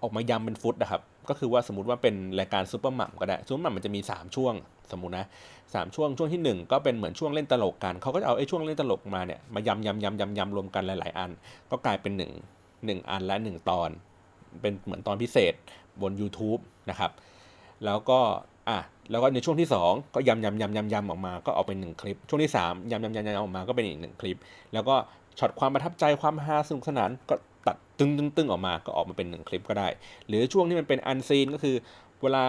[0.01, 4.53] ออกมายำเป็นฟุตนะครับ ก็คือว่าสมมติว่าเป็นรายการซูเปอร์มัมก็ได้ซูเปอร์มัมมันจะมี 3 ช่วง
[4.91, 5.25] สมมตินะ
[5.73, 11.31] สามช่วงช่วงที่ 1 ก็เป็นเหมือนช่วงเล่นตลกกันเขาก็จะเอาไอ้ช่วงเล่นตลกมาเนี่ยมายำยำยำยำยำรวมกันหลาย ๆ อัน
[11.71, 13.89] ก็กลายเป็น 1 1 อันและ 1 ตอน
[14.61, 15.53] เป็นเหมือนตอนพิเศษ
[16.01, 17.11] บน YouTube นะครับ
[17.85, 18.19] แล้วก็
[18.69, 18.77] อะ
[19.11, 24.37] แล้วก็ในช่วงที่ 2 ก็ยำยำยำยำยำออกมาก็ออกเป็น1คลิป ช่วงที่3ยำยำยำยำออกมาก็เป็นอีกหนึ่งคลิป
[24.73, 24.95] แล้วก็
[25.39, 27.35] ช็อตความประทับใจความฮาสนุกสนานก็
[27.67, 29.87] ตัดตึ้งตึ้งตึ้งออกมาก็ออกมาเป็นหนึ่งคลิปก็ได้
[30.27, 31.75] หรือช่วงที่มันเป็นอันซีนก็คือ
[32.21, 32.45] เวลา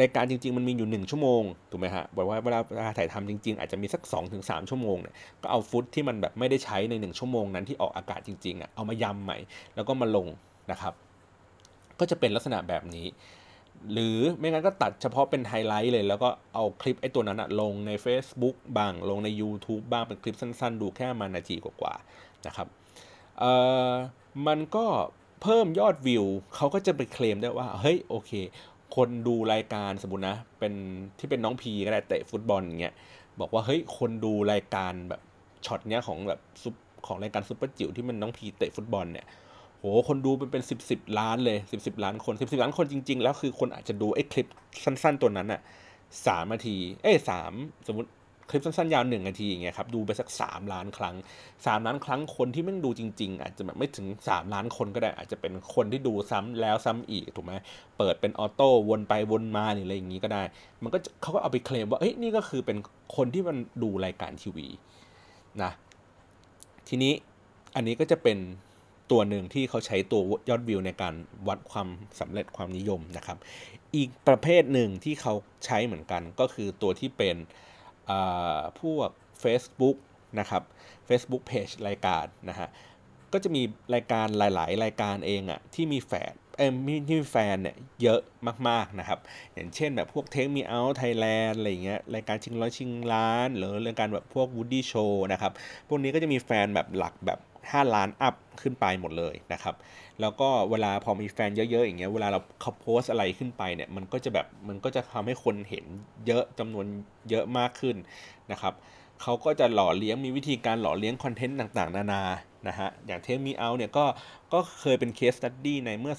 [0.00, 4.02] รายการจริง ๆ มันมีอยู่ 1 ชั่วโมงถูกไหมฮะบอกว่าเวลาถ่ายทำจริง ๆ อาจจะมีสัก
[4.36, 9.38] 2-3 ชั่วโมงเนี่ยก็เอาฟุตที่มันแบบไม่ได้ใช้ใน 1 ชั่วโมงนั้นที่ออกอากาศจริงๆอะเอามายำใหม่
[9.74, 10.26] แล้วก็มาลง
[10.70, 10.94] นะครับ
[12.00, 13.06] ก็จะเป็นลักษณะแบบนี้
[13.92, 22.68] หรือไม่งั้นก็ตัดเฉพาะเป็นไฮไลท์เลย แล้วก็เอาคลิปไอ้ตัวนั้นอะลงใน Facebook บ้างลงใน YouTube บ้างเป็นคลิปสั้น ๆ ดูแค่มานาทีกว่าๆนะครับ
[23.38, 23.52] เอ่
[23.90, 23.92] อ
[24.46, 24.86] มันก็
[25.42, 28.32] เพิ่มยอดวิวเขาก็จะไปเคลมได้ว่า เฮ้ยโอเค
[28.96, 30.72] คนดูรายการสมมตินะ เป็น
[31.18, 32.94] ที่เป็นน้องพีก็ได้เตะฟุตบอลอย่างเงี้ย
[33.40, 35.20] บอกว่าเฮ้ยคนดูรายการแบบ
[35.66, 36.74] ช็อตเนี้ยของแบบซุป
[37.06, 39.26] ของรายการซุปเปอร์จิ๋วที่มันน้องพีเตะฟุตบอลเนี่ย
[39.78, 44.46] โหคนดูเป็นเป็นสิบสิบล้านเลยสิบสิบล้านคนสิบสิบล้านคนจริง ๆ แล้วคือคนอาจจะดูไอ้คลิป
[44.84, 45.60] สั้น ๆ ตัวนั้นอะ
[46.26, 47.52] สามนาที เอ้สาม
[47.86, 48.08] สมมติ
[48.50, 51.16] คลิปสั้นๆยาวหนึ่งนาทีอย่างเงี้ยครับดูไปสักสามล้านครั้ง
[51.66, 57.52] สามล้านครั้งคนที่ไม่ดูจริง ๆ อาจจะแบบไม่ถึงสามล้านคนก็ได้ อาจจะเป็นคนที่ดูซ้ำแล้วซ้ำอีกถูกไหม
[57.98, 60.42] เปิดเป็นออโต้วนไปวนมาหรืออะไรอย่างงี้ก็ได้
[60.82, 62.78] มันก็เขาก็เอาไปเคลมว่าเฮ้ยนี่ก็คือเป็น
[63.16, 64.66] คนที่มันดูรายการทีวี
[65.62, 65.72] นะ
[66.88, 67.12] ทีนี้
[67.74, 68.38] อันนี้ก็จะเป็น
[69.10, 71.14] ตัวหนึ่งที่เขาใช้ตัวยอดวิวในการ
[71.48, 71.88] วัดความ
[72.20, 73.38] สำเร็จความนิยมนะครับ
[73.96, 75.32] อีกประเภทหนึ่งที่เขา
[75.64, 77.36] ใช้เหมือนกันก็คือตัวที่เป็น
[78.82, 79.08] พวก
[79.42, 79.96] Facebook
[80.40, 80.62] นะครับ
[81.08, 82.68] Facebook Page รายการนะฮะ
[83.32, 83.62] ก็จะมี
[83.94, 88.20] รายการหลาย ๆ รายการเองอะที่มีแฟนเอ้มีที่มีแฟนเนี่ยเยอะ
[88.68, 89.18] มากๆนะครับ
[89.54, 95.52] อย่างเช่นแบบพวก Take Me Out Thailand อะไรเงี้ยรายการชิงร้อยชิงล้าน หรือรายการแบบพวก Woody Show นะครับ
[95.88, 97.38] พวกนี้ก็จะมีแฟนแบบหลักแบบ
[97.72, 99.74] 5 ล้าน up ขึ้นไปหมดเลยนะครับ
[100.20, 105.84] แล้วก็เวลาพอมีแฟนเยอะ ๆ อย่างเงี้ย เวลาเราเขาโพสต์อะไรขึ้นไปเนี่ย มันก็จะแบบ มันก็จะทำให้คนเห็น
[106.26, 106.86] เยอะจำนวน
[107.30, 107.96] เยอะมากขึ้น
[108.52, 108.74] นะครับ
[109.22, 112.22] เขาก็จะหล่อเลี้ยงมีวิธีการหล่อเลี้ยงคอนเทนต์ต่างๆ นานา
[112.68, 114.04] นะฮะ อย่าง Take Me Out เนี่ยก็
[114.52, 116.14] ก็เคยเป็น case study ในเมื่อ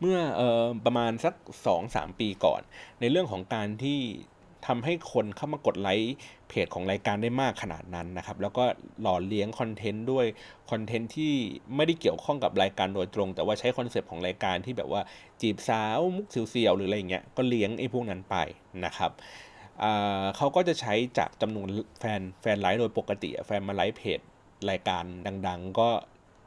[0.00, 1.34] เมื่อออประมาณสัก
[1.76, 2.60] 2-3 ปีก่อน
[3.00, 3.98] ในเรื่องของการที่
[4.66, 6.14] ทำให้คนเข้ามากดไลค์
[6.48, 8.64] เพจของรายการได้มากขนาดนั้นนะครับ แล้วก็
[9.02, 10.26] หล่อเลี้ยงคอนเทนต์ด้วย
[10.70, 11.32] คอนเทนต์ที่
[11.76, 15.02] ไม่ได้เกี่ยวข้องกับรายการโดยตรง แต่ว่าใช้คอนเซปต์ของรายการที่แบบว่า
[15.40, 18.36] จีบสาวมุกเสียวๆหรืออะไรเงี้ยก็เลี้ยงไอ้พวกนั้นไป
[18.84, 19.12] นะครับ
[20.36, 21.68] เขาก็จะใช้จากจำนวน
[22.00, 24.20] แฟนแฟนไลฟ์โดยปกติ แฟนมาไลฟ์เพจ
[24.70, 25.04] รายการ
[25.48, 25.88] ดัง ๆ ก็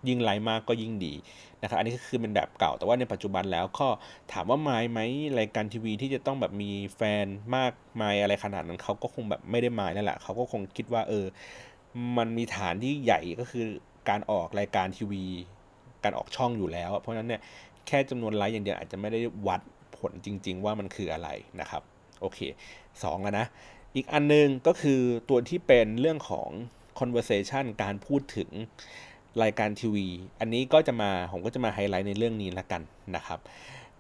[0.08, 1.14] ยิ่งไลฟ์มากก็ยิ่งดี
[1.62, 3.88] นะครับอันนี้ก็คือเป็นแบบเก่า แต่ว่าในปัจจุบันแล้วก็
[4.32, 5.00] ถามว่าไม้ไหม
[5.40, 11.26] รายการทีวีที่จะต้องแบบมีแฟนมากมายอะไรขนาดนั้นเขาก็คงแบบไม่ได้ไมายนั่นแหละเขาก็คงคิดว่าเออ
[12.18, 13.66] มันมีฐานที่ใหญ่ก็คือ
[14.10, 15.26] การออกรายการทีวี
[16.04, 17.42] การออกช่องอยู่แล้ว เพราะฉะนั้นเนี่ย
[17.88, 19.62] แค่จำนวนไลค์อย่างเดียวอาจจะไม่ได้วัด
[19.98, 21.82] ผลจริง ๆ ว่ามันคืออะไรนะครับ
[22.22, 22.40] โอเค
[22.84, 23.48] 2แล้วนะ
[23.96, 26.50] อีกอันนึงก็คือตัวที่เป็นเรื่องของ
[27.00, 28.50] conversation การพูดถึง
[29.44, 30.08] รายการทีวี
[30.40, 32.82] อันนี้ก็จะมาผมก็จะมาไฮไลท์ในเรื่องนี้ละกัน
[33.16, 33.40] นะครับ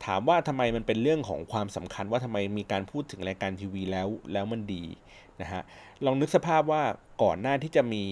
[0.06, 4.84] ถามว่าทำไมมันเป็นเรื่องของความสำคัญว่าทำไมมีการพูดถึงรายการทีวีแล้วแล้วมันดี
[5.41, 5.62] นะฮะ
[6.06, 6.84] ลองนึกสภาพว่า
[7.24, 8.04] ก่อนหน้าที่จะมี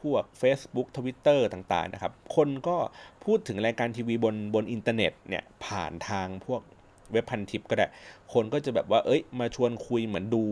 [0.00, 2.76] พวก Facebook Twitter ต่างๆนะครับ คนก็
[3.24, 6.60] พูดถึงรายการทีวีบนบนอินเทอร์เน็ตเนี่ยผ่านทางพวก
[7.12, 7.88] เว็บ Pantip ก็ได้
[8.32, 10.42] คนก็จะแบบว่า เอ้ย มาชวนคุยเหมือนดู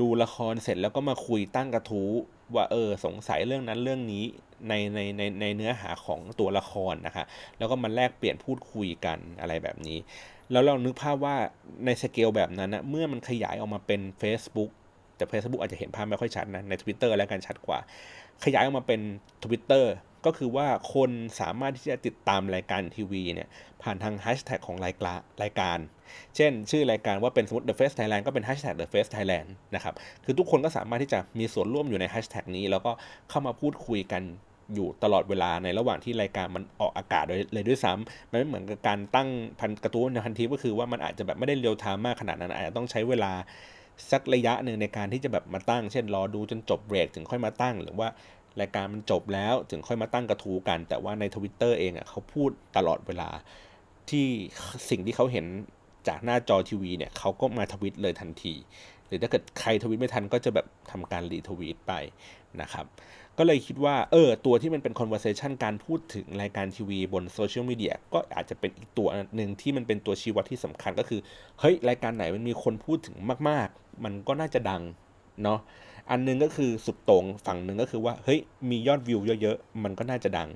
[0.00, 2.10] ดูละครเสร็จแล้วก็มาคุยตั้งกระทู้
[2.54, 4.24] ว่าเออสงสัยเรื่องนั้นเรื่องนี้
[4.68, 7.24] ในในในในเนื้อหาของตัวละครนะคะ
[7.58, 9.98] แล้วก็มันแลกเปลี่ยนพูดคุยกันอะไรแบบนี้
[10.52, 11.36] แล้วเรานึกภาพว่า
[11.84, 14.70] ในสเกลแบบนั้นนะเมื่อมันขยายออกมาเป็น Facebook
[15.16, 17.78] แต่ Facebook อาจจะเห็นภาพไม่ค่อยชัดนะใน Twitter แล้วกันชัดกว่า
[18.44, 19.00] ขยายออกมาเป็น
[19.44, 19.84] Twitter
[20.26, 23.48] ก็คือว่าคนสามารถที่จะติดตามรายการทีวีเนี่ย
[23.82, 25.78] ผ่านทางแฮชแท็กของรายการรายการ
[26.36, 32.92] เช่น ชื่อรายการว่าเป็นสมมติ The Face Thailand ก็เป็นแฮชแท็ก The Face Thailand นะครับ คือทุกคนก็สามารถที่จะมีส่วนร่วมอยู่ในแฮชแท็กนี้ แล้วก็
[33.30, 34.22] เข้ามาพูดคุยกัน
[34.74, 39.28] อยู่ตลอดเวลาในระหว่างที่รายการมันออกอากาศเลยด้วยซ้ำมันไม่เหมือนกับการตั้ง
[39.60, 43.32] พันกระตุ้นในทันทีก็คือว่ามันอาจจะแบบไม่ได้เร็วทามมากขนาดนั้นอาจจะต้องใช้เวลา
[44.10, 48.08] สักระยะหนึ่งในการที่จะแบบมาตั้ง เช่นรอดูจนจบเบรกถึงค่อยมาตั้ง หรือว่า
[48.60, 53.30] รายการมันจบแล้วถึงค่อยมาตั้งกระทูกัน แต่ว่าในทวิตเตอร์เองอะเขาพูดตลอดเวลา
[54.10, 54.26] ที่
[54.90, 55.46] สิ่งที่เขาเห็น
[56.08, 58.54] จากหน้าจอทีวีเนี่ยเขาก็มาทวิตเลยทันที
[59.06, 61.92] หรือถ้าเกิดใครทวิตไม่ทันก็จะแบบทำการรีทวิตไป
[62.60, 62.86] นะครับ
[63.38, 71.20] ก็เลยคิดว่าเออตัวที่มันเป็น conversation การพูดถึงรายการทีวีบนโซเชียลมีเดียก็อาจจะเป็นอีกตัวหนึ่งที่มันเป็นตัวชี้วัดที่สำคัญก็คือ
[71.60, 73.16] เฮ้ย รายการไหนมันมีคนพูดถึง
[73.48, 74.82] มาก ๆ มันก็น่าจะดัง
[75.42, 75.60] เนาะ
[76.10, 78.40] อันนึงก็คือสุดตรงฝั่งหนึ่งก็คือว่าเฮ้ย
[78.70, 80.48] มียอดวิวเยอะๆ มันก็น่าจะดัง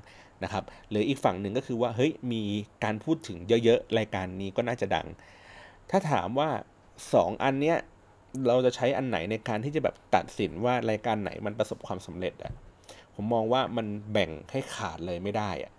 [0.44, 2.42] นะครับหรืออีกฝั่งหนึ่งก็คือว่าเฮ้ยมี
[2.84, 5.06] การพูดถึงเยอะๆ รายการนี้ก็น่าจะดัง
[5.90, 6.48] ถ้าถามว่า
[6.96, 7.78] 2 อันเนี้ย
[8.46, 12.52] เราจะใช้อันไหนในการที่จะแบบตัดสินว่ารายการไหนมันประสบความสำเร็จอะ
[13.14, 15.72] ผมมองว่ามันแบ่งให้ขาดเลยไม่ได้อะ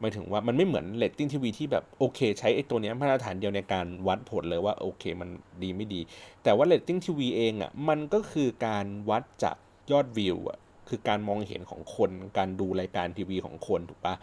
[0.00, 5.28] หมายถึงว่ามันไม่เหมือนเรตติ้งทีวีที่แบบโอเค ใช้ไอ้ตัวนี้มาตรฐานเดียวในการวัดผลเลยว่าโอเคมัน
[5.62, 6.00] ดีไม่ดี
[6.42, 9.56] แต่ว่าเรตติ้งทีวีเองอะ่ะมันก็คือการวัดจาก
[9.90, 14.14] ยอดวิวอะคือการมองเห็นของคน การดูรายการทีวีของคนถูกปะ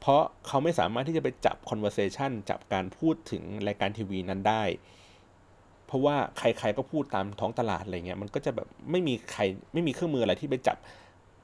[0.00, 4.62] เพราะเขาไม่สามารถที่จะไปจับ conversation จับการพูดถึงรายการทีวีนั้นได้
[5.86, 9.42] เพราะว่าใครๆก็พูดตามท้องตลาดอะไรเงี้ยมันก็จะแบบไม่มีใคร
[9.72, 10.76] ไม่มีเครื่องมืออะไรที่ไปจับ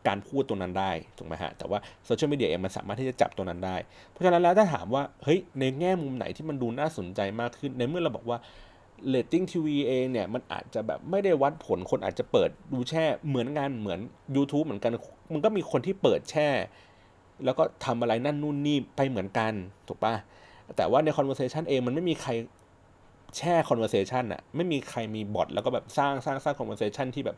[0.07, 3.77] การพูดตรงนั้นได้ถูกไหมฮะแต่ว่าโซเชียลมีเดียเองมันสามารถที่จะจับตรงนั้นได้
[4.11, 8.39] เพราะฉะนั้นแล้วถ้าถามว่าเฮ้ยในแง่มุมไหนที่มันดูน่าสนใจมากขึ้น ในเมื่อเราบอกว่า
[9.09, 14.01] เรตติ้งทีวีเองเนี่ยมันอาจจะแบบไม่ได้วัดผลคนอาจจะเปิดดูแช่เหมือนงานเหมือน
[14.37, 14.93] YouTube เหมือนกัน
[15.33, 16.49] มันก็มีคนที่เปิดแช่
[17.45, 19.53] แล้วก็ทำอะไรนั่นนู่นนี่ไปเหมือนกัน
[19.89, 20.15] ถูกปะ
[20.77, 22.31] แต่ว่าใน conversation เองมันไม่มีใคร
[23.37, 27.37] แช่ conversation อะไม่มีใครมีบอทแล้วก็แบบสร้างสร้างสร้าง conversation ที่แบบ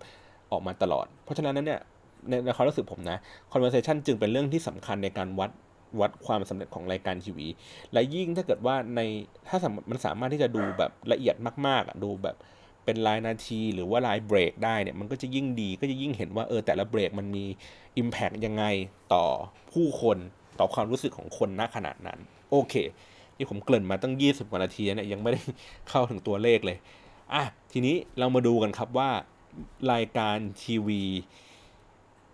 [0.50, 1.80] ออกมาตลอด เพราะฉะนั้นเนี่ย
[2.28, 3.18] ในในความรู้สึกผมนะ
[3.52, 5.50] conversation จึงเป็นเรื่องที่สำคัญในการวัด
[6.00, 7.48] วัดความสำเร็จของรายการทีวี
[7.92, 9.00] และยิ่งถ้าเกิดว่าใน
[9.48, 9.58] ถ้า
[9.90, 12.36] มันสามารถที่จะดูแบบละเอียดมากๆดูแบบ
[12.84, 17.44] เป็นรายนาทีหรือว่ารายเบรกได้เนี่ยมันก็จะยิ่งดีก็จะยิ่งเห็นว่าเออแต่ละเบรกมันมี
[18.00, 18.64] Impact ยังไง
[19.14, 19.24] ต่อ
[19.72, 20.18] ผู้คน
[20.58, 22.18] ต่อความรู้สึกของคนณขนาดนั้น
[22.50, 22.74] โอเค
[23.36, 25.40] นี่ผมเกริ่นมาตั้ง 20 กว่านาทีเนี่ยยังไม่ได้
[25.88, 26.78] เข้าถึงตัวเลขเลย
[27.34, 29.10] อะทีนี้เรามาดูกันครับว่า
[29.92, 31.02] รายการทีวี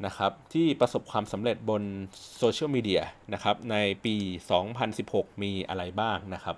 [0.07, 1.83] นะครับที่ประสบความสำเร็จบน
[2.39, 4.15] โซเชียลมีเดียนะครับในปี
[4.79, 6.57] 2016 มีอะไรบ้างนะครับ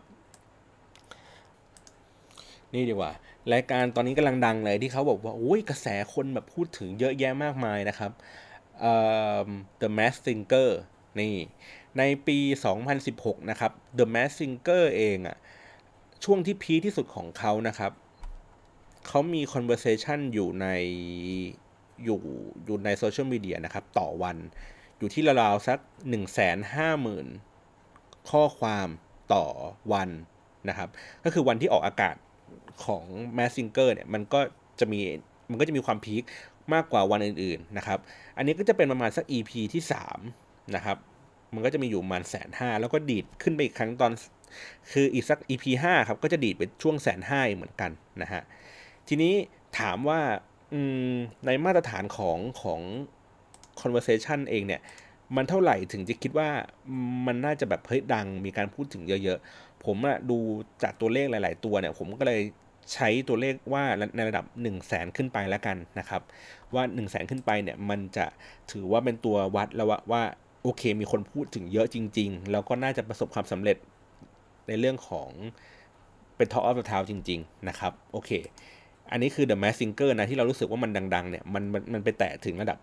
[2.75, 3.13] นี่ดีกว่า
[3.53, 8.13] รายการตอนนี้กำลังดังเลยที่เขาบอกว่าโอ้ยกระแสคนแบบพูดถึงเยอะแยะมากมายนะครับ
[9.81, 10.71] The Mask Singer
[11.21, 11.35] นี่
[11.99, 12.39] ในปี
[12.95, 15.37] 2016 นะครับ The Mask Singer เองอะ
[16.25, 17.93] ช่วงที่พีที่สุดของเขานะครับ
[19.07, 20.67] เขามี conversation อยู่ใน
[22.05, 22.21] อยู่
[22.65, 24.37] อยู่ในโซเชียลมีเดียนะครับ ต่อวัน
[24.99, 26.27] อยู่ที่ราวๆสัก 1 5 0
[26.77, 28.89] 0 0 0 ข้อความ
[29.35, 29.45] ต่อ
[29.93, 30.09] วัน
[30.69, 30.89] นะครับ
[31.25, 32.17] ก็คือวันที่ออกอากาศ
[32.85, 33.05] ของ
[33.37, 34.41] Mass Singer เนี่ยมันก็
[34.81, 35.01] จะมี
[35.51, 36.23] มันก็จะมีความพีค
[36.75, 37.99] มากกว่าวันอื่นๆนะครับ
[38.37, 39.83] อันนี้ก็จะเป็นประมาณสัก EP ที่
[40.29, 40.97] 3 นะครับ
[41.55, 44.13] มันก็จะมีอยู่ประมาณแสนห้าแล้วก็ดีดขึ้นไปอีกครั้งตอน
[44.93, 47.91] คืออีกสัก EP 5 ครับ ก็จะดีดไปช่วงแสนห้าเหมือนกัน
[48.23, 48.43] นะฮะ
[49.09, 49.35] ทีนี้
[49.79, 50.21] ถามว่า
[51.47, 52.81] ในมาตรฐานของของ
[53.81, 54.81] conversation เองเนี่ย
[55.37, 56.49] มันเท่าไหร่ถึงจะคิดว่า
[57.27, 60.39] มันน่าจะแบบเฮ้ยดังมีการพูดถึงเยอะๆ ผมอะดู
[60.83, 62.41] จากตัวเลขหลาย ๆ ตัวเนี่ย ผมก็เลย
[62.95, 63.85] ใช้ตัวเลขว่า
[64.17, 66.23] ในระดับ 1 0 0 0 0แสนขึ้นไปแล้วกันนะครับ
[66.75, 68.27] ว่า 1 0 0 0 0แสนขึ้นไปเนี่ย มันจะ
[68.73, 70.23] ถือว่าเป็นตัววัดแล้วว่าวา
[70.63, 73.77] โอเค มีคนพูดถึงเยอะจริง ๆ แล้วก็น่าจะประสบความสำเร็จ
[74.69, 75.29] ในเรื่องของ
[76.37, 78.31] เป็น Talk of the Town จริง ๆ นะครับ โอเค
[79.13, 82.79] อันนี้คือ The Mask Singer นะที่เรารู้สึกว่ามันดังๆเนี่ยมันมันมันไปแตะถึงระดับ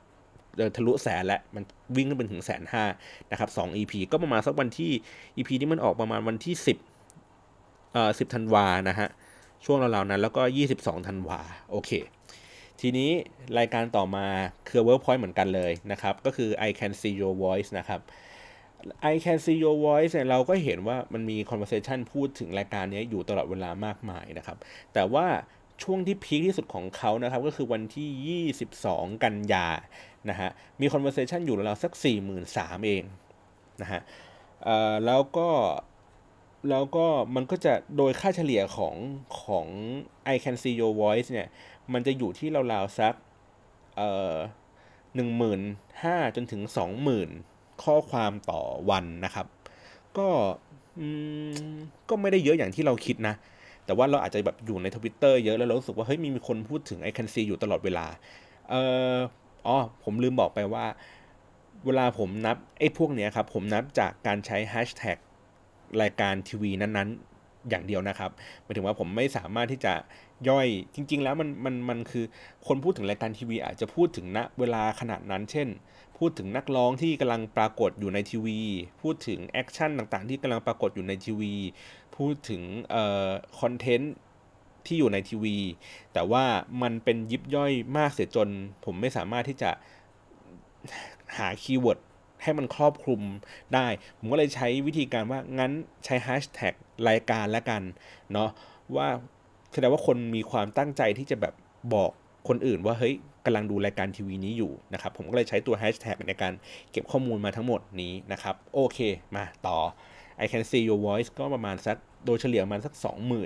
[0.76, 1.64] ทะลุแสนแล้วมัน
[1.96, 2.84] วิ่งขึ้นไปถึงแสนห้า
[3.32, 4.92] นะครับสอง EP ก็ประมาณสักวันที่
[5.38, 6.78] EP นี้มันออกประมาณวันที่สิบ
[7.94, 9.10] เอ่อสิบธันวานะฮะ
[9.66, 11.40] ช่วงราวๆนั้นแล้วก็ยี่สิบสองธันวา
[11.72, 11.92] โอเค
[12.82, 13.12] ทีนี้
[13.60, 14.28] รายการต่อมา
[14.70, 18.02] คือ Workpoint เหมือนกันเลยนะครับ ก็คือ I Can See Your Voice นะครับ
[19.12, 24.58] I Can See Your Voice เนี่ยเราก็เห็นว่ามันมี conversation พูดถึงรายการนี้อยู่ตลอดเวลามากมายนะครับ
[24.94, 25.26] แต่ว่า
[25.84, 28.42] ช่วงที่พีคที่สุดของเขานะครับ ก็คือวันที่
[28.84, 29.68] 22 กันยา
[30.30, 31.92] นะฮะมี conversation อยู่แล้วสัก
[32.40, 33.04] 43,000 เอง
[33.82, 34.02] นะฮะ
[35.06, 35.50] แล้วก็
[36.70, 38.96] แล้วก็มันก็จะโดยค่าเฉลี่ยของ
[39.42, 39.68] ของ
[40.34, 41.48] I can see your voice เนี่ย
[41.94, 43.14] มันจะอยู่ที่ราวๆสัก
[43.98, 44.36] เอ่อ
[45.16, 45.62] หนึ่งหมื่น
[46.04, 47.30] ห้าจนถึงสองหมื่น
[47.84, 49.48] ข้อความต่อวันนะครับ
[50.18, 50.28] ก็
[52.10, 53.36] ก็ไม่ได้เยอะอย่างที่เราคิดนะ
[53.86, 58.06] แต่ว่าเราอาจจะแบบอยู่ในทวิตเตอร์เยอะแล้วเรารู้สึกว่าเฮ้ยมีมีคนพูดถึงไอคันซีอยู่ตลอดเวลา
[58.70, 58.82] เอ่
[59.14, 59.16] อ
[59.68, 60.86] อ๋อผมลืมบอกไปว่า
[61.86, 65.18] เวลาผมนับไอ้พวกเนี้ยครับ ผมนับจากการใช้แฮชแท็ก
[66.02, 68.32] รายการทีวีนั้นๆ อย่างเดียวนะครับ
[68.64, 69.94] หมายถึงว่าผมไม่สามารถที่จะ
[70.50, 72.26] ย่อยจริง ๆ แล้วมันมันมันคือ
[72.68, 75.68] คนพูดถึงรายการทีวี อาจจะพูดถึงณเวลาขนาดนั้น เช่น
[76.18, 78.60] พูดถึงนักร้องที่กำลังปรากฏอยู่ในทีวี
[79.02, 81.54] พูดถึง action ต่างๆ ที่กำลังปรากฏอยู่ในทีวี
[82.16, 84.14] พูดถึงเอ่อ content
[84.86, 85.58] ที่อยู่ในทีวี
[86.14, 86.44] แต่ว่า
[86.82, 88.50] มันเป็นยิบย่อยมากเสียจน
[88.86, 89.72] ผมไม่สามารถที่จะ
[91.38, 92.00] หา keyword
[92.44, 93.22] ให้มันครอบคลุม
[93.74, 95.72] ได้ ผมก็เลยใช้วิธีการว่างั้น
[96.06, 96.74] ใช้แฮชแท็ก
[97.10, 97.82] รายการแล้วกัน
[98.34, 98.50] เนาะ
[98.96, 99.08] ว่า
[99.74, 101.54] แสดงว่าคนมีความตั้งใจที่จะแบบ
[101.94, 102.12] บอก
[102.48, 103.14] คนอื่นว่าเฮ้ย
[103.46, 106.54] กำลังดูรายการทีวีนี้อยู่นะครับ ผมก็เลยใช้ตัวแฮชแท็กในการ
[106.92, 109.00] เก็บข้อมูลมาทั้งหมดนี้นะครับ โอเค
[109.36, 109.78] มาต่อ
[110.44, 112.94] I can see your voice ก็ประมาณสักโดยเฉลี่ยประมาณสัก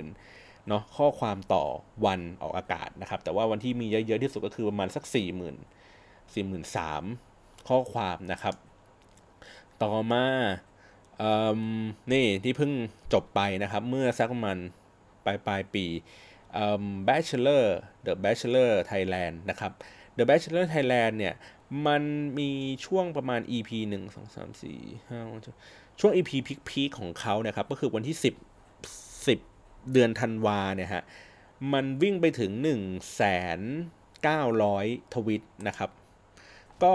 [0.08, 1.64] 20,000เนาะข้อความต่อ
[2.06, 5.14] วันออกอากาศนะครับ แต่ว่าวันที่มีเยอะๆที่สุดก็คือประมาณสัก 40,000
[6.34, 8.54] 43,000 ข้อความนะครับ
[9.82, 10.24] ต่อมา
[11.18, 11.32] เอ่
[12.12, 12.72] นี่ที่เพิ่ง
[13.12, 14.58] จบไปนะครับ เมื่อสักประมาณ
[15.24, 15.86] ปลายปลายปี
[17.08, 17.64] Bachelor
[18.06, 19.72] The Bachelor Thailand นะครับ
[20.16, 21.34] The Bachelor Thailand เนี่ย
[21.86, 22.02] มัน
[22.38, 22.50] มี
[22.86, 25.30] ช่วงประมาณ EP 1 2 3 4 5
[26.00, 26.30] ช่วง EP
[26.68, 28.16] พีคๆของเขานะครับก็คือวันที่
[28.84, 31.02] 10 10 เดือนธันวาเนี่ยฮะ
[31.72, 35.90] มันวิ่งไปถึง 1 9 0 0 ทวิตนะครับ
[36.82, 36.94] ก็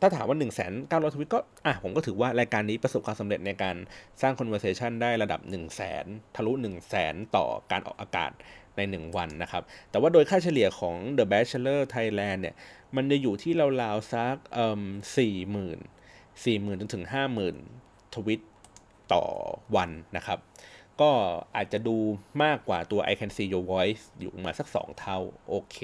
[0.00, 3.76] ถ้าถามว่า1นึ่งแสนเก้าร้อยทวิตก็อะผมก็ถือว่ารายการนี้ประสบความสำเร็จในการ
[4.22, 6.04] สร้าง conversation ได้ระดับ1นึ่งแสน
[6.36, 8.30] ทะลุ1นึ่งแสนต่อการออกอากาศ
[8.76, 12.54] ใน 1 วันนะครับ แต่ว่าโดยค่าเฉลี่ยของ The Bachelor Thailand เนี่ย
[12.96, 13.52] มันจะอยู่ที่
[13.82, 14.82] ราวๆสักเอ่อ
[15.16, 15.78] สี่หมื่น
[16.44, 17.56] สี่หมื่นจนถึงห้าหมื่น
[18.14, 18.40] ทวิต
[19.12, 19.24] ต่อ
[19.76, 20.38] วันนะครับ
[21.00, 21.10] ก็
[21.56, 21.96] อาจจะดู
[22.42, 25.18] มากกว่าตัว I Can See Your Voice อยู่มาสัก 2 เท่า
[25.48, 25.76] โอเค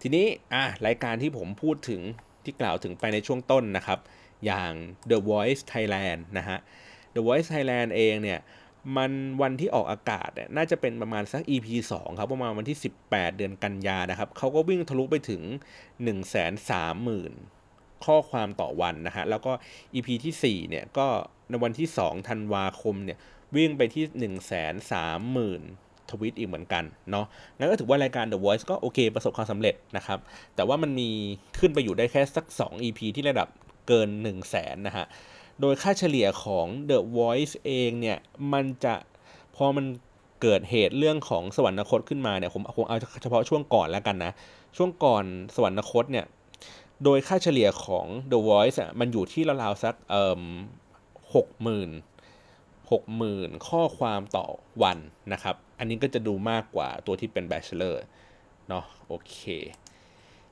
[0.00, 2.00] ทีนี้อะรายการที่ผมพูดถึง
[2.44, 3.98] ที่กล่าวถึงไปในช่วงต้นนะครับ
[4.46, 4.72] อย่าง
[5.10, 6.58] The Voice Thailand นะฮะ
[7.14, 8.40] The Voice Thailand เองเนี่ย
[8.96, 15.42] มันวันที่ออกอากาศเนี่ยน่าจะเป็นประมาณสัก EP 2 ครับ ประมาณวันที่ 18 เดือนกันยานะครับ เขาก็วิ่งทะลุไปถึง
[15.84, 17.61] 1 3 0 0 0 0
[18.06, 19.52] ข้อความต่อวันนะฮะ แล้วก็
[19.94, 21.06] EP ที่ 4 เนี่ยก็
[21.50, 23.18] ในวันที่ 2 ธันวาคมเนี่ย
[23.56, 27.26] วิ่งไปที่ 1 3 0 0 0 0 ทวิตอีกเหมือนกันเนาะ
[27.58, 30.18] งั้นก็ถือว่ารายการ The Voice ก็โอเค ประสบความสำเร็จนะครับ
[30.54, 31.10] แต่ว่ามันมี
[31.58, 33.48] ขึ้นไปอยู่ได้แค่สัก 2 EP ที่ระดับ
[33.88, 35.06] เกิน 1 0 0 0 0แสนนะฮะ
[35.60, 38.18] โดยค่าเฉลี่ยของ The Voice เองเนี่ย
[38.52, 38.94] มันจะ
[39.56, 39.86] พอมัน
[40.42, 44.32] เกิดเหตุเรื่องของสวรรคตขึ้นมาเนี่ยผมคงเอาเฉพาะช่วงก่อนแล้วกันนะ
[44.76, 45.24] ช่วงก่อน
[45.56, 46.26] สวรรคตเนี่ย
[47.04, 50.42] โดยค่าเฉลี่ยของ The Voice อะมันอยู่ที่ราวๆสักเอ่อ
[51.34, 51.90] หกหมื่น
[52.92, 54.46] หกหมื่นข้อความต่อ
[54.82, 54.98] วัน
[55.32, 57.96] นะครับ อันนี้ก็จะดูมากกว่าตัวที่เป็น Bachelor
[58.68, 59.38] เนาะโอเค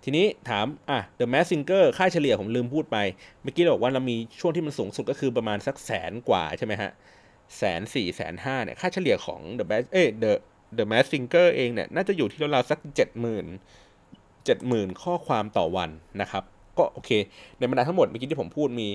[0.05, 2.97] ทีนี้ถาม อะ The Mask Singer ค่าเฉลี่ยผมลืมพูดไป
[3.43, 6.91] เมื่อกี้เราบอกว่าเรามีช่วงที่มันสูงสุดก็คือประมาณสักแสนกว่าใช่ไหมฮะ
[7.59, 10.33] แสนสี่แสนห้าเนี่ย ค่าเฉลี่ยของ The Mask เอ้ The
[10.79, 13.47] The Mask Singer เองเนี่ย น่าจะอยู่ที่ราวๆสักเจ็ดหมื่น
[14.45, 16.45] เจ็ดหมื่นข้อความต่อวันนะครับ
[16.79, 17.11] ก็โอเค
[17.59, 18.89] ในบรรดาทั้งหมดเมื่อกี้ที่ผมพูดมี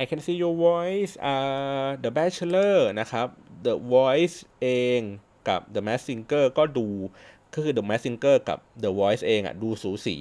[0.00, 3.26] I can see your voice uh, The Bachelor นะครับ
[3.66, 5.00] The Voice เอง
[5.48, 6.88] กับ The Mask Singer ก็ดู
[7.54, 10.16] ก็คือ The Mask Singer กับ The Voice เองอะดูสูสี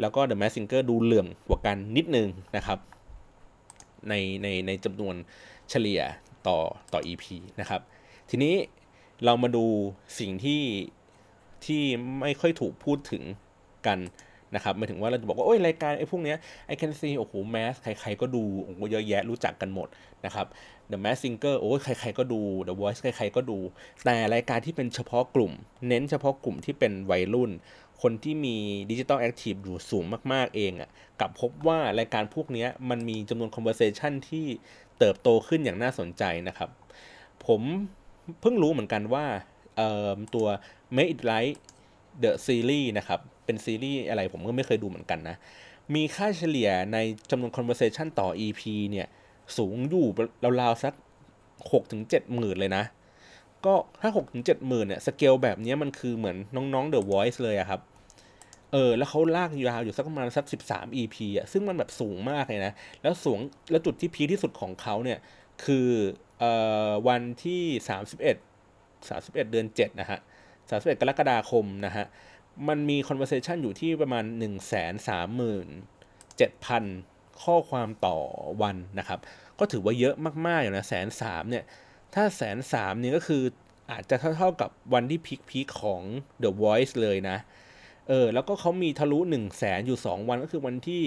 [0.00, 2.78] แล้วก็ The Mask Singer ดูเหลื่อมกว่ากันนิดนึงนะครับ
[4.08, 5.14] ในในในจำนวน
[5.70, 6.00] เฉลี่ย
[6.46, 6.58] ต่อ
[6.92, 7.24] ต่อ EP
[7.60, 7.80] นะครับ
[8.30, 8.54] ทีนี้
[9.24, 9.66] เรามาดู
[10.18, 10.62] สิ่งที่
[11.66, 11.82] ที่
[12.20, 13.22] ไม่ค่อยถูกพูดถึง
[13.86, 13.98] กัน
[14.54, 16.38] นะครับหมายถึงว่าเราจะบอกว่าโอ้ยรายการไอ้พวกเนี้ย
[16.72, 19.88] I can see โอ้โหแมสใครๆก็ดูโอ้โหเยอะแยะรู้จักกันหมด
[20.24, 20.46] นะครับ
[20.90, 23.58] The Mask Singer โอ้ยใครๆก็ดู The Voice ใครๆก็ดู
[24.04, 25.52] แต่รายการที่เป็นเฉพาะกลุ่ม
[25.88, 27.50] เน้นเฉพาะกลุ่มที่เป็นวัยรุ่น
[28.02, 28.56] คนที่มี
[28.90, 34.46] digital active อยู่สูงมากๆเองอะ่ะกับพบว่ารายการพวกนี้มันมีจำนวน conversation ที่
[34.98, 36.70] เติบโตขึ้นอย่างน่าสนใจนะครับ
[37.46, 37.60] ผม
[38.40, 39.26] เพิ่งรู้เหมือนกันว่า
[40.34, 40.46] ตัว
[40.96, 41.56] Make It Right
[42.22, 45.36] The Series นะครับ เป็นซีรีส์อะไรผมก็ไม่เคยดูเหมือนกันนะ
[45.94, 46.98] มีค่าเฉลี่ยใน
[47.30, 49.06] จำนวน conversation ต่อ EP เนี่ย
[49.58, 50.06] สูงอยู่
[50.60, 50.94] ราวๆสัก
[51.42, 52.84] 6ถึง7หมื่นเลยนะ
[53.66, 57.80] ก็ถ้า6ถึง7หมื่นเนี่ย สเกลแบบนี้มันคือเหมือนน้องๆ The Voice เลยอะครับ
[58.72, 63.38] เออ แล้วเขาลากยาวอยู่สักประมาณสัก 13 EP อะซึ่งมันแบบสูงมากเลยนะ แล้วสูง
[63.70, 65.18] แล้วจุดที่พีที่สุดของเขาเนี่ย
[65.64, 65.88] คือ
[66.38, 66.52] เอ่
[66.88, 67.62] อวันที่
[68.52, 70.18] 31 31 เดือน 7 นะฮะ
[70.60, 72.06] 31 กรกฎาคมนะฮะ
[72.68, 74.82] มันมี conversation อยู่ที่ประมาณ 1 3 7 0
[76.80, 78.18] 0 0 ข้อความต่อ
[78.62, 79.18] วันนะครับ
[79.58, 80.14] ก็ถือว่าเยอะ
[80.46, 81.64] มากๆอยู่นะแสนสามเนี่ย
[82.14, 83.42] ถ้าแสนสามเนี่ยก็คือ
[83.90, 86.02] อาจจะเท่าๆกับวันที่พีคพีคของ
[86.42, 87.38] The Voice เลยนะ
[88.08, 91.02] เออ แล้วก็เขามีทะลุ1 0 0 0 0แสนอยู่ 2 วันก็คือวันที่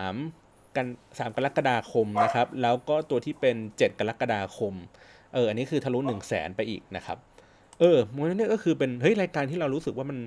[0.00, 0.86] 3 กัน
[1.18, 4.74] 3 กรกฎาคมนะครับ แล้วก็ตัวที่เป็น 7 กรกฎาคม
[5.34, 7.18] เออ อันนี้คือทะลุ1 0 0 0 0แสนไปอีกนะครับ
[7.80, 10.18] เออมันนี่ก็คือเป็น เฮ้ย รายการที่เรารู้สึกว่ามัน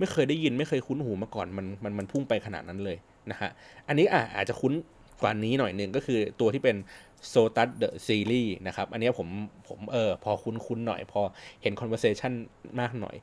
[0.00, 2.96] ไม่เคยได้ยินไม่เคยคุ้นหูมาก่อนมันมันมันพุ่งไปขนาดนั้นเลย
[3.30, 3.50] นะฮะ
[3.88, 4.72] อันนี้อะอาจจะคุ้น
[5.22, 6.76] กว่านี้หน่อยหนึ่งก็คือตัวที่เป็น
[7.32, 9.28] s o t u s The Series นะครับ อันนี้ผม
[9.68, 11.20] ผมเออพอคุ้นๆหน่อยพอ
[11.62, 12.32] เห็น conversation
[12.80, 13.16] มากหน่อย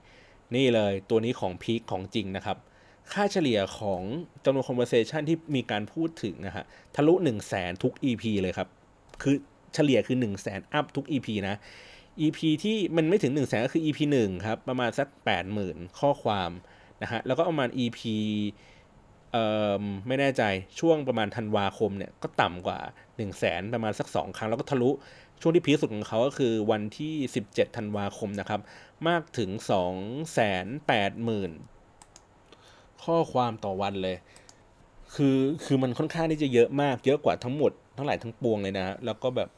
[0.56, 2.58] นี่เลยตัวนี้ของพีคของจริงนะครับ
[3.13, 4.02] ค่าเฉลี่ยของ
[4.46, 8.68] จำนวน conversation ที่มีการพูดถึงนะฮะทะลุ1 0 0 0 0แสนทุก EP เลยครับ
[9.22, 9.36] คือ
[9.74, 11.56] เฉลี่ยคือ1 0 0 0 0แสนอัพทุก EP นะ
[12.19, 15.08] EP ที่มันไม่ถึง1 0 0 0 0แสนก็คือ EP 1 ครับ ประมาณสัก
[15.53, 16.51] 80,000 ข้อความ
[17.01, 17.99] นะฮะ แล้วก็ประมาณ EP
[19.32, 19.45] เอ่
[19.82, 20.43] อไม่แน่ใจ
[20.80, 24.89] ช่วงประมาณธันวาคมเนี่ย ก็ต่ำกว่า 1 0 0 0 0แสนประมาณสัก 2 ครั้ง แล้วก็ทะลุ
[25.41, 27.13] ช่วงที่พีคสุดของเขาก็คือวันที่
[27.47, 28.62] 17 ธันวาคมนะครับ
[29.08, 29.49] มากถึง
[31.88, 34.17] 280,000ข้อความต่อวันเลย
[35.15, 39.49] คือคือมันค่อนข้างที่จะเยอะมาก เยอะกว่าทั้งหมด ทั้งหลายทั้งปวงเลยนะ แล้วก็แบบ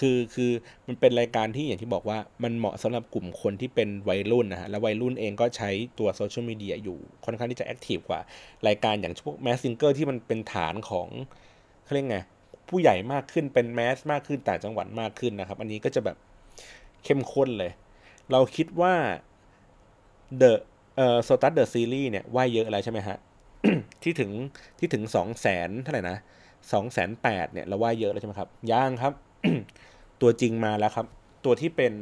[0.00, 0.50] คือคือ
[0.86, 8.20] มันเป็นรายการที่อย่างที่บอกว่ามันเหมาะสำหรับกลุ่มคนที่เป็นวัยรุ่นนะฮะแล้ววัยรุ่นเองก็ใช้ตัวโซเชียลมีเดียอยู่ค่อนข้างที่จะ active กว่า
[8.66, 11.08] รายการอย่างพวก Mask Singer ที่มันเป็นฐานของ
[11.84, 12.18] เขาเรียกไง
[12.68, 16.16] ผู้ใหญ่มากขึ้นเป็น mass มากขึ้นต่างจังหวัดมากขึ้นนะครับ อันนี้ก็จะแบบ
[17.04, 17.72] เข้มข้นเลย
[18.30, 18.94] เราคิดว่า
[20.40, 20.52] The
[20.96, 23.16] เอ่อ s o t u s The Series เนี่ยว่าเยอะอะไรใช่ไหมฮะ
[24.02, 24.30] ที่ถึง
[24.78, 26.18] ที่ถึงสองแสนเท่าไหร่นะ
[26.72, 29.12] สองแสนแปดเนี่ยเราว่าเยอะแล้วใช่ไหมครับย่างครับ
[30.22, 31.06] ตัวจริงมาแล้วครับ
[31.44, 31.92] ตัวที่เป็น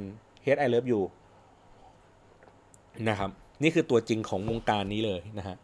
[0.45, 1.03] Head I Love You
[3.09, 3.31] นะครับ
[3.63, 5.57] นี่คือตัวจริงของวงการนี้เลยนะฮะ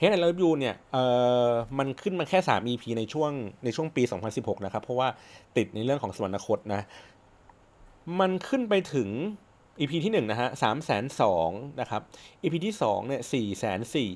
[0.00, 1.04] Head I Love You เนี่ยเอ่
[1.46, 3.32] อมันขึ้นมาแค่ 3 EP ในช่วง
[3.64, 4.02] ในช่วงปี
[4.34, 5.08] 2016 นะครับ เพราะว่า
[5.56, 6.82] ติดในเรื่องของสวรรคตนะ
[8.20, 9.08] มันขึ้นไปถึง
[9.80, 12.02] EP ที่1นะฮะสามแสนสองนะครับ
[12.42, 14.12] EP ที่2เนี่ยสี่แสนสี่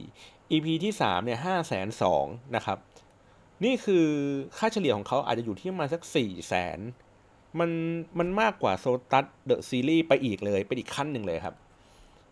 [0.53, 2.79] EP ที่3เนี่ยห้าแสนสองนะครับ
[3.65, 4.07] นี่คือ
[4.59, 6.79] ค่าเฉลี่ยของเขาอาจจะอยู่ที่ประมาณสักสี่แสน
[7.59, 7.71] มัน
[8.19, 11.55] มันมากกว่าโซตัสเดอะซีรีส์ไปอีกเลยเป็นอีกขั้นหนึ่งเลยครับ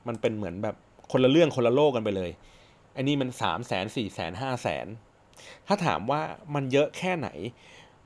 [0.08, 0.76] มันเป็นเหมือนแบบ
[1.12, 2.30] คนละเรื่องคนละโลกกันไปเลย
[2.96, 4.86] อันนี้มันสามแสนสี่แสนห้าแสน
[5.66, 6.20] ถ้าถามว่า
[6.54, 7.28] มันเยอะแค่ไหน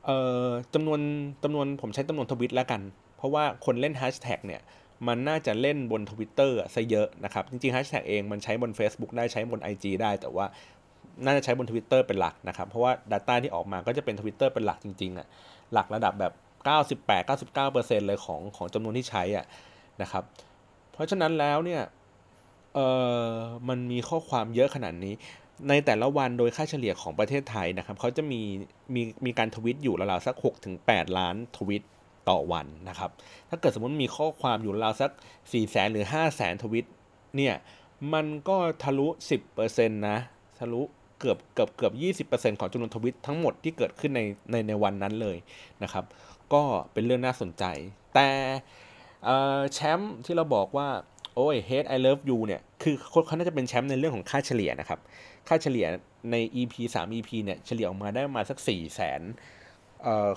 [0.04, 1.00] เอ่อจำนวน
[1.42, 2.80] จำนวนผมใช้จำนวนทวิตแล้วกัน
[3.16, 4.62] เพราะว่าคนเล่นแฮชแท็กเนี่ย
[5.08, 10.46] มันน่าจะเล่นบน Twitter ซะเยอะนะครับ จริงๆแฮชแท็กเองมันใช้บน Facebook ได้ใช้บน IG ได้ แต่ว่า
[11.24, 15.26] น่าจะใช้บน Twitter เป็นหลักนะครับ เพราะว่า Data ที่ออกมาก็จะเป็น Twitter เป็นหลักจริงๆอะ
[15.72, 16.32] หลักระดับแบบ
[17.20, 19.44] 98-99%เลยของของจำนวนที่ใช้อะ
[20.02, 20.24] นะครับ
[20.92, 21.82] เพราะฉะนั้นแล้วเนี่ย
[22.74, 22.78] เอ
[23.28, 23.32] อ
[23.68, 25.14] มันมีข้อความเยอะขนาดนี้
[25.68, 28.40] ในแต่ละวันโดยค่าเฉลี่ยของประเทศไทยนะครับเขาจะมี
[28.94, 31.84] มีมีการทวิตอยู่ราวๆสัก6ถึง8ล้านทวิต
[32.28, 33.10] ต่อวันนะครับ
[33.48, 36.86] ถ้าเกิดสมมติมีข้อความอยู่ราวสัก4แสนหรือ5แสนทวิต
[37.36, 37.54] เนี่ย
[38.12, 39.08] มันก็ทะลุ
[39.48, 40.18] 10%นะ
[40.58, 40.82] ทะลุ
[41.20, 45.36] เกือบเกือบเกือบ 20%ของจำนวนทวิตทั้งหมดที่เกิดขึ้นในในในวันนั้นเลย
[45.82, 46.04] นะครับ
[46.52, 47.64] ก็เป็นเรื่องน่าสนใจ
[48.14, 48.28] แต่
[49.72, 50.88] แชมป์ที่เราบอกว่า
[51.34, 52.94] โอ้ย hate I love you เนี่ย คือ
[53.26, 55.00] เขาน่าจะเป็นแชมป์ในเรื่องของค่าเฉลี่ยนะครับ
[55.48, 55.86] ค่าเฉลี่ย
[56.30, 59.22] ใน EP 3 EP เนี่ยเฉลี่ยออกมาได้ประมาณสัก4แสน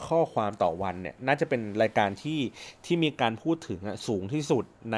[0.08, 2.40] ข้อความต่อวันเนี่ยน่าจะเป็นรายการที่
[2.86, 4.64] ที่มีการพูดถึงสูงที่สุด
[4.94, 4.98] ใน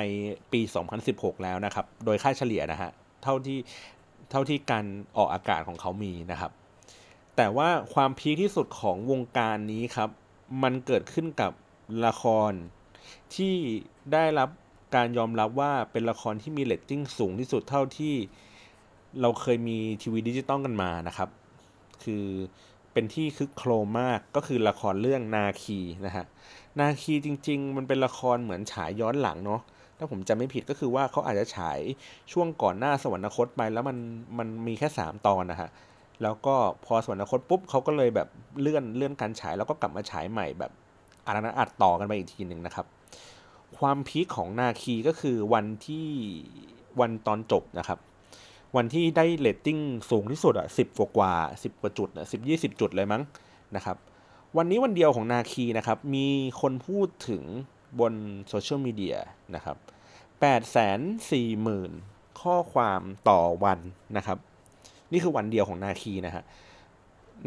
[0.52, 0.62] ปี
[1.02, 2.92] 2016 แล้วนะครับ โดยค่าเฉลี่ยนะฮะ
[3.24, 3.60] เท่าที่
[4.34, 4.86] เท่าที่การ
[5.18, 6.52] ออกอากาศของเขามีนะครับ
[7.36, 10.10] แต่ว่าความ peak ที่สุดของวงการนี้ครับ
[10.64, 11.52] มันเกิดขึ้นกับ
[12.06, 12.52] ละคร
[13.36, 13.54] ที่
[14.14, 14.50] ได้รับ
[14.96, 18.14] การยอมรับว่าเป็นละครที่มีเรตติ้งสูงที่สุดเท่าที่
[19.22, 21.30] เราเคยมีทีวีดิจิตอลกันมานะครับ
[22.04, 22.26] คือ
[22.94, 26.26] เป็นที่คึกโครมมากก็คือละครเรื่องนาคีนะฮะ
[26.80, 29.62] นาคีจริง ๆ มันเป็นละครเหมือนฉายย้อนหลังเนาะ
[30.04, 31.80] ถ้าผมจำไม่ผิดก็คือว่าเขาอาจจะฉาย
[32.32, 33.98] ช่วงก่อนหน้าสวรรคตไปแล้วมัน
[34.38, 35.70] มันมีแค่ 3 ตอนนะฮะ
[36.24, 38.28] แล้วก็พอสวรรคตปุ๊บเขาก็เลยแบบ
[38.62, 40.72] เลื่อนเลื่อนการฉายแล้วก็กลับมาฉายใหม่แบบ
[41.26, 42.86] อันนั้นอัดต่อกันไปอีกทีหนึ่งนะครับ
[43.78, 46.08] ความพีคของนาคีก็คือวันที่
[47.00, 48.00] วันตอนจบนะครับ
[48.76, 49.80] วันที่ได้เรตติ้ง
[50.10, 51.34] สูงที่สุดอะสิบกว่ากว่า
[51.64, 53.22] สิบกว่าจุดอะสิบยี่สิบจุดเลยมั้ง
[53.76, 53.98] นะครับ
[54.58, 56.28] วันนี้วันเดียวของนาคีนะครับ มี
[56.62, 57.44] คนพูดถึง
[58.00, 58.14] บน
[58.48, 59.18] โซเชียลมีเดีย
[59.56, 59.78] นะครับ
[60.46, 61.00] แปดแสน
[61.32, 61.92] สี่หมื่น
[62.42, 63.80] ข้อความต่อวัน
[64.18, 64.38] นะครับ
[65.12, 66.44] นี่คือวันเดียวของนาคีนะฮะ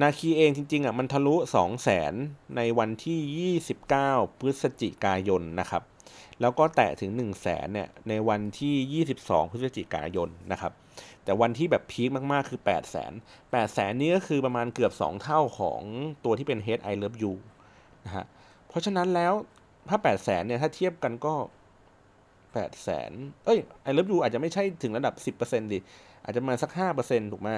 [0.03, 2.12] นาคีเองจริงๆอะมันทะลุ 2 0 0แสน
[2.57, 3.53] ในวันที่
[3.99, 5.82] 29 พฤศจิกายนนะครับ
[6.40, 10.72] แล้วก็แตะถึง 1 0 0 0 0แสนเนี่ยในวันที่ 22 พฤศจิกายนนะครับ
[11.24, 15.80] แต่วันที่แบบพีคมากๆคือ 8 0 0แสน8แสนนี่ก็คือประมาณเกือบ 2 เท่าของ
[16.24, 17.32] ตัวที่เป็น Head I Love You
[18.07, 18.24] นะฮะ
[18.68, 19.32] เพราะฉะนั้นแล้ว
[19.88, 21.34] ถ้า 8 0 0แสนเนี่ยถ้าเทียบกันก็
[22.57, 23.12] 8 0 0แสน
[23.44, 25.78] เอ้ย I Love You อาจจะไม่ใช่ถึงระดับ10%ดิ
[26.24, 26.70] อาจจะมาสัก
[27.02, 27.50] 5%ถูกไหม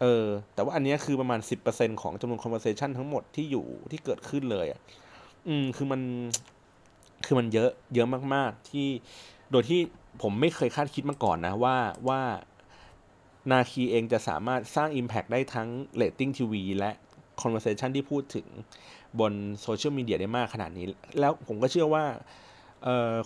[0.00, 4.80] เออ แต่ว่าอันนี้คือประมาณ10%ของจำนวน conversation ทั้งหมดที่อยู่ที่เกิดขึ้นเลยอะ
[5.48, 6.00] อืมคือมัน
[7.26, 8.88] คือมันเยอะเยอะมาก ๆ ที่
[9.50, 9.80] โดยที่
[10.22, 11.76] ผมไม่เคยคาดคิดมาก่อนนะว่า
[12.08, 12.20] ว่า
[13.50, 15.68] นาคีเองจะสามารถสร้าง Impact ได้ทั้ง
[16.00, 16.90] Rating TV และ
[17.40, 18.46] Conversation ที่พูดถึง
[19.20, 20.86] บนโซเชียลมีเดียได้มากขนาดนี้
[21.20, 22.04] แล้วผมก็เชื่อว่า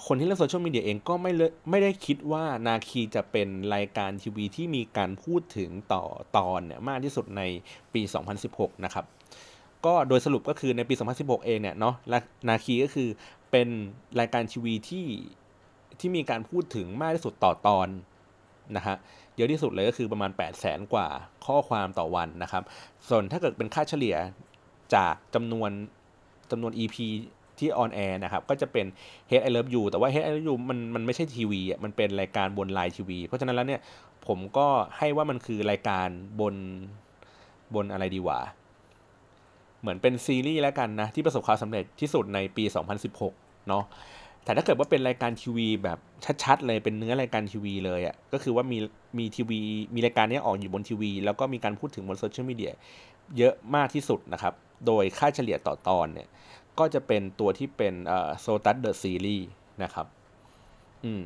[0.06, 1.32] คนที่เล่นโซเชียลมีเดียเองก็ไม่
[1.70, 6.04] ไม่ได้คิดว่านาคีจะเป็นรายการทีวีที่มีการพูดถึงต่อ
[6.36, 7.42] ตอนเนี่ยมากที่สุดใน
[7.94, 8.02] ปี
[8.42, 9.04] 2016 นะครับ
[9.86, 11.94] ก็โดยสรุปก็คือในปี 2016 เองเนี่ยเนาะ
[12.48, 13.08] นาคีก็คือ
[13.50, 13.68] เป็น
[14.20, 15.06] รายการทีวีที่
[16.00, 17.88] ที่มีการพูดถึงมากที่สุดต่อตอน
[18.76, 18.96] นะฮะ
[19.36, 21.08] เยอะที่สุดเลยก็คือประมาณ 8 0 0แสนกว่า
[21.46, 22.62] ข้อความต่อวันนะครับ
[23.08, 24.16] ส่วนถ้าเกิดเป็นค่าเฉลี่ย
[24.94, 25.70] จากจำนวน
[26.50, 26.96] จำนวน EP
[27.58, 28.86] ที่ on air นะครับ ก็จะเป็น
[29.30, 33.80] Hate I Love You แต่ว่า Hate I Love You มันมันไม่ใช่ทีวีอะมันเป็นรายการบน LINE TV เพราะฉะนั้นแล้วเนี่ย
[34.26, 34.66] ผมก็
[34.98, 36.08] ให้ว่ามันคือรายการ
[36.40, 36.54] บน
[37.74, 38.40] บนอะไรดีวะ
[39.80, 42.64] เหมือนเป็นซีรีส์แล้วกันนะ ที่ประสบความสำเร็จที่สุดในปี
[43.16, 43.84] 2016 เนาะ
[44.44, 45.98] แต่ถ้าเกิดว่าเป็นรายการทีวีแบบ
[46.44, 48.78] ชัดๆเลยเป็นเนื้อรายการทีวีเลยอะ่ะก็คือว่ามี
[49.18, 49.60] มีทีวี
[49.94, 52.72] มีรายการนี้ออกอยู่บนทีวี แล้วก็มีการพูดถึงบนโซเชียลมีเดีย
[53.38, 54.54] เยอะมากที่สุดนะครับ
[54.86, 56.28] โดยค่าเฉลี่ยต่อตอนเนี่ย
[56.78, 57.94] ก็จะเป็นตัวที่เป็น
[58.40, 59.48] SOTUS The Series
[59.82, 60.06] นะครับ
[61.04, 61.24] อืม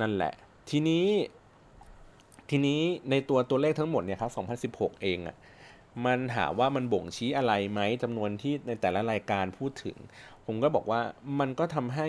[0.00, 0.32] นั่นแหละ
[0.70, 1.06] ทีนี้
[2.50, 4.28] ทีนี้ในตัวตัวเลขทั้งหมดเนี่ยครั
[4.62, 5.36] บ 2016 เองอะ่ะ
[6.04, 9.96] มันถามว่ามันบ่งชี้อะไรไหมจำนวนที่ในแต่ละรายการพูดถึง
[10.46, 11.00] ผมก็บอกว่า
[11.40, 12.08] มันก็ทำให้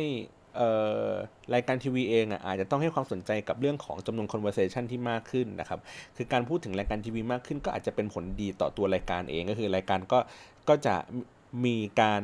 [1.53, 5.79] รายการทีวีเองอะอาจจะต้องให้ความสนใจกับเรื่องของจำนวน conversation ที่มากขึ้นนะครับ
[6.17, 10.19] คือการพูดถึงรายการทีวีมากขึ้นก็อาจจะเป็นผลดีต่อตัวรายการเองก็คือรายการก็
[10.69, 10.95] ก็จะ
[11.65, 12.23] มีการ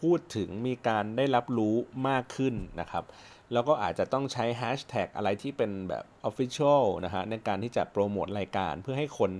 [0.00, 1.74] พูดถึงมีการได้รับรู้
[2.08, 3.04] มากขึ้นนะครับ
[3.52, 9.30] แล้วก็อาจจะต้องใช้แฮชแท็กอะไรที่เป็นแบบ Official นะฮะในการที่จะโปรโมทรายการเพื่อให้คน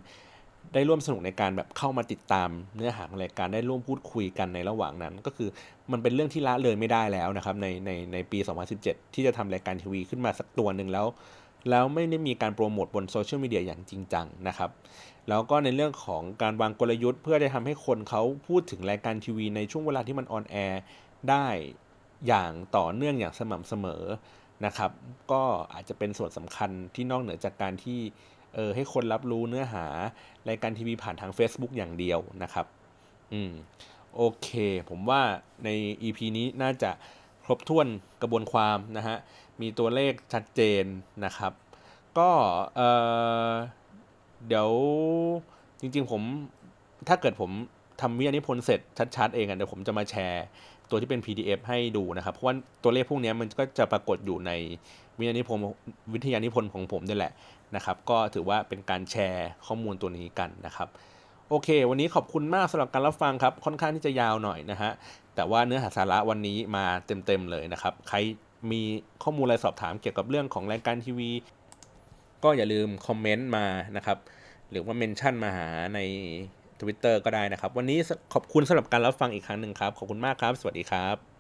[0.75, 5.49] ได้ร่วมสนุกในการแบบเข้ามาติดตามเนื้อหาของรายการได้ร่วมพูดคุยกันในระหว่างนั้น ก็คือ
[5.93, 8.39] มันเป็นเรื่องที่ละเลยไม่ได้แล้วนะครับในในในปี
[8.77, 11.07] 2017 ที่จะทำรายการทีวีขึ้นมาสักตัวหนึ่งแล้ว
[11.71, 14.71] แล้วไม่ได้มีการโปรโมทบนโซเชียลมีเดียอย่างจริงจังนะครับ
[15.29, 20.81] แล้วก็ในเรื่องของการวางกลยุทธ์ เพื่อได้ทำให้คนเขาพูดถึงรายการทีวีในช่วงเวลาที่มันออนแอร์
[21.31, 21.47] ได้
[22.27, 24.03] อย่างต่อเนื่องอย่างสม่ำเสมอ
[24.67, 24.91] นะครับ
[25.33, 25.43] ก็
[25.75, 28.01] อาจจะเป็นส่วนสำคัญที่นอกเหนือจากการที่
[28.55, 29.87] เออให้คนรับรู้เนื้อหา
[30.49, 32.67] รายการทีวีผ่านทาง Facebook อย่างเดียวนะครับ
[33.33, 33.53] อืม
[34.17, 34.49] โอเค
[34.91, 35.21] ผมว่า
[35.65, 35.69] ใน
[36.03, 36.91] EP นี้น่าจะ
[37.45, 37.87] ครบถ้วน
[38.23, 39.17] กระบวนความนะฮะ
[39.61, 40.85] มีตัวเลขชัดเจน
[41.25, 41.53] นะครับ
[42.19, 42.31] ก็
[42.77, 42.81] เอ
[43.51, 43.53] อ
[44.49, 44.71] เดี๋ยว
[45.81, 46.23] จริงๆผม
[47.09, 47.51] ถ้าเกิดผม
[48.01, 48.81] ทำวิทยานิพนธ์เสร็จ
[49.17, 50.45] ชัดๆเองอะเดี๋ยวผมจะมาแชร์
[50.91, 54.53] ตัวที่เป็น PDF ให้ดูนะครับ เพราะว่าตัวเลขพวกนี้มันก็จะปรากฏอยู่ใน
[55.19, 55.63] วิทยานิพนธ์
[56.15, 57.33] วิทยานิพนธ์ของผมนี่แหละ
[57.77, 60.89] นะครับ ก็ถือว่าเป็นการแชร์ข้อมูลตัวนี้กันนะครับ
[61.49, 64.91] โอเค วันนี้ขอบคุณมากสำหรับการรับฟังครับ ค่อนข้างที่จะยาวหน่อยนะฮะ
[65.35, 68.17] แต่ว่าเนื้อหาสาระวันนี้มาเต็มๆเลยนะครับ ใคร
[68.73, 68.83] มี
[69.23, 71.31] ข้อมูลอะไรสอบถามเกี่ยวกับเรื่องของรายการทีวี
[72.45, 74.19] ก็อย่าลืมคอมเมนต์มานะครับ
[74.71, 76.01] หรือว่าเมนชั่นมาหาใน
[76.81, 77.99] Twitter ก็ได้นะครับ วันนี้
[78.33, 81.34] ขอบคุณสำหรับการรับฟังอีกครั้งหนึ่งครับ ขอบคุณมากครับ สวัสดีครับ